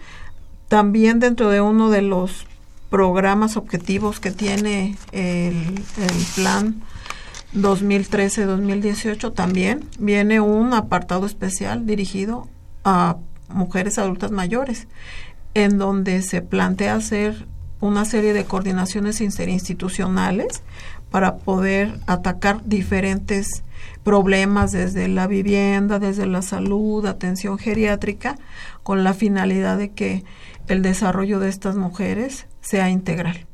[0.68, 2.46] también dentro de uno de los
[2.90, 6.82] programas objetivos que tiene el, el plan
[7.54, 12.48] 2013-2018 también viene un apartado especial dirigido
[12.84, 13.16] a
[13.48, 14.88] mujeres adultas mayores,
[15.54, 17.46] en donde se plantea hacer
[17.80, 20.62] una serie de coordinaciones interinstitucionales
[21.10, 23.62] para poder atacar diferentes
[24.02, 28.38] problemas desde la vivienda, desde la salud, atención geriátrica,
[28.82, 30.24] con la finalidad de que
[30.68, 33.46] el desarrollo de estas mujeres sea integral.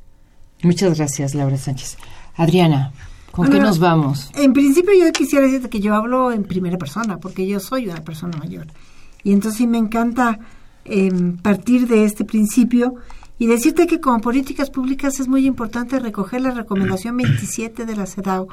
[0.63, 1.99] Muchas gracias, Laura Sánchez.
[2.35, 2.93] Adriana,
[3.33, 4.31] ¿con qué nos vamos?
[4.35, 8.03] En principio yo quisiera decirte que yo hablo en primera persona, porque yo soy una
[8.05, 8.67] persona mayor.
[9.25, 10.39] Y entonces sí me encanta
[10.85, 12.95] em, partir de este principio
[13.39, 18.07] y decirte que como políticas públicas es muy importante recoger la recomendación 27 de la
[18.07, 18.49] CEDAW,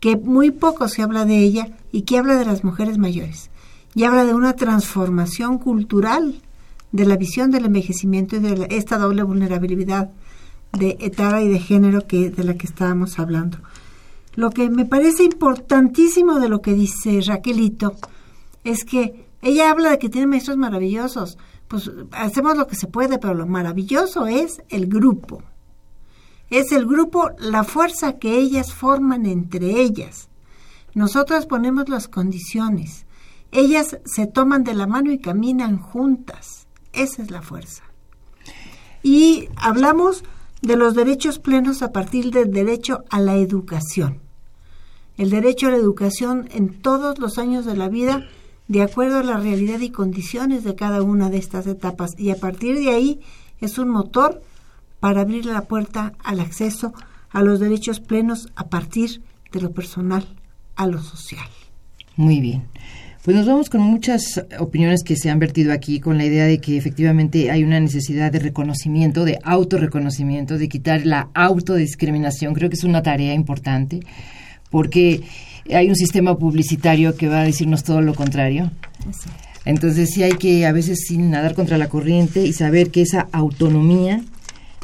[0.00, 3.50] que muy poco se habla de ella y que habla de las mujeres mayores.
[3.94, 6.40] Y habla de una transformación cultural
[6.92, 10.10] de la visión del envejecimiento y de la- esta doble vulnerabilidad
[10.72, 13.58] de etapa y de género que de la que estábamos hablando.
[14.34, 17.96] Lo que me parece importantísimo de lo que dice Raquelito
[18.64, 21.38] es que ella habla de que tiene maestros maravillosos.
[21.68, 25.42] Pues hacemos lo que se puede, pero lo maravilloso es el grupo.
[26.50, 30.28] Es el grupo, la fuerza que ellas forman entre ellas.
[30.94, 33.06] Nosotras ponemos las condiciones.
[33.52, 36.66] Ellas se toman de la mano y caminan juntas.
[36.92, 37.84] Esa es la fuerza.
[39.02, 40.24] Y hablamos
[40.62, 44.20] de los derechos plenos a partir del derecho a la educación.
[45.16, 48.26] El derecho a la educación en todos los años de la vida,
[48.68, 52.12] de acuerdo a la realidad y condiciones de cada una de estas etapas.
[52.18, 53.20] Y a partir de ahí
[53.60, 54.42] es un motor
[55.00, 56.92] para abrir la puerta al acceso
[57.30, 60.26] a los derechos plenos a partir de lo personal
[60.76, 61.48] a lo social.
[62.16, 62.68] Muy bien.
[63.22, 66.58] Pues nos vamos con muchas opiniones que se han vertido aquí con la idea de
[66.58, 72.54] que efectivamente hay una necesidad de reconocimiento, de autorreconocimiento, de quitar la autodiscriminación.
[72.54, 74.00] Creo que es una tarea importante
[74.70, 75.20] porque
[75.70, 78.70] hay un sistema publicitario que va a decirnos todo lo contrario.
[79.66, 83.28] Entonces sí hay que a veces sin nadar contra la corriente y saber que esa
[83.32, 84.22] autonomía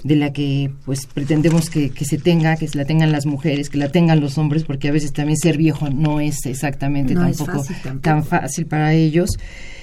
[0.07, 3.71] de la que pues pretendemos que, que se tenga, que se la tengan las mujeres,
[3.71, 7.27] que la tengan los hombres, porque a veces también ser viejo no es exactamente No
[7.27, 8.03] es tampoco, fácil tampoco.
[8.03, 9.31] tan fácil para ellos,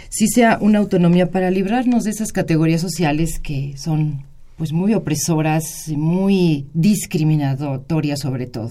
[0.10, 4.26] sí sea una autonomía para librarnos de esas categorías sociales que son
[4.58, 8.70] pues muy opresoras, y muy discriminatorias sobre todo.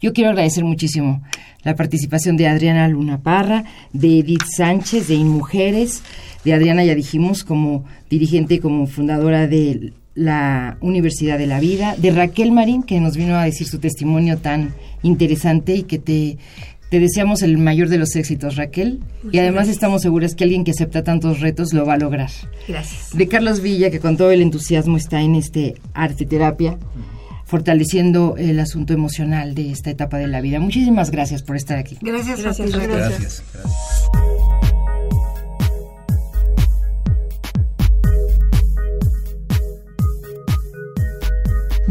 [0.00, 1.22] Yo quiero agradecer muchísimo
[1.64, 6.02] la participación de Adriana Luna Parra, de Edith Sánchez, de InMujeres,
[6.44, 11.94] de Adriana ya dijimos como dirigente y como fundadora de la Universidad de la Vida,
[11.96, 16.36] de Raquel Marín, que nos vino a decir su testimonio tan interesante y que te,
[16.90, 19.00] te deseamos el mayor de los éxitos, Raquel.
[19.30, 19.76] y además gracias.
[19.76, 22.30] estamos seguras que alguien que acepta tantos retos lo va a lograr.
[22.68, 23.16] Gracias.
[23.16, 26.76] De Carlos Villa, que con todo el entusiasmo está en este arte terapia,
[27.46, 30.58] fortaleciendo el asunto emocional de esta etapa de la vida.
[30.60, 31.96] Muchísimas gracias por estar aquí.
[32.02, 32.90] Gracias, Gracias, Raquel.
[32.90, 33.42] Gracias.
[33.52, 34.41] gracias.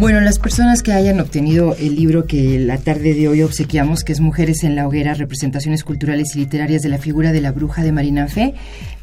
[0.02, 4.14] Bueno, las personas que hayan obtenido el libro que la tarde de hoy obsequiamos, que
[4.14, 7.84] es Mujeres en la Hoguera, representaciones culturales y literarias de la figura de la bruja
[7.84, 8.56] de Marina Fe,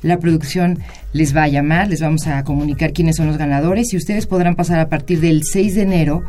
[0.02, 0.80] la producción
[1.12, 4.56] les va a llamar, les vamos a comunicar quiénes son los ganadores y ustedes podrán
[4.56, 6.24] pasar a partir del 6 de enero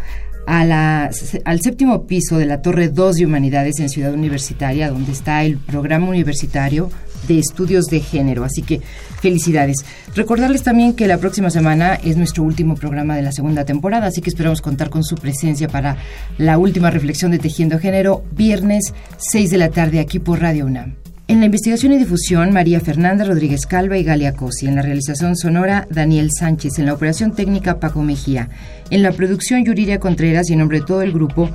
[0.45, 1.09] a la,
[1.45, 5.57] al séptimo piso de la Torre 2 de Humanidades en Ciudad Universitaria, donde está el
[5.57, 6.91] programa universitario
[7.28, 8.43] de estudios de género.
[8.43, 8.82] Así que
[9.22, 9.86] felicidades.
[10.15, 14.22] Recordarles también que la próxima semana es nuestro último programa de la segunda temporada, así
[14.22, 15.97] que esperamos contar con su presencia para
[16.38, 20.95] la última reflexión de Tejiendo Género, viernes 6 de la tarde aquí por Radio UNAM.
[21.30, 24.65] En la investigación y difusión, María Fernanda Rodríguez Calva y Galia Cosi.
[24.65, 26.80] En la realización sonora, Daniel Sánchez.
[26.80, 28.49] En la operación técnica, Paco Mejía.
[28.89, 31.51] En la producción, Yuriria Contreras y en nombre de todo el grupo,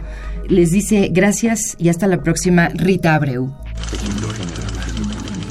[0.49, 3.53] les dice gracias y hasta la próxima, Rita Abreu.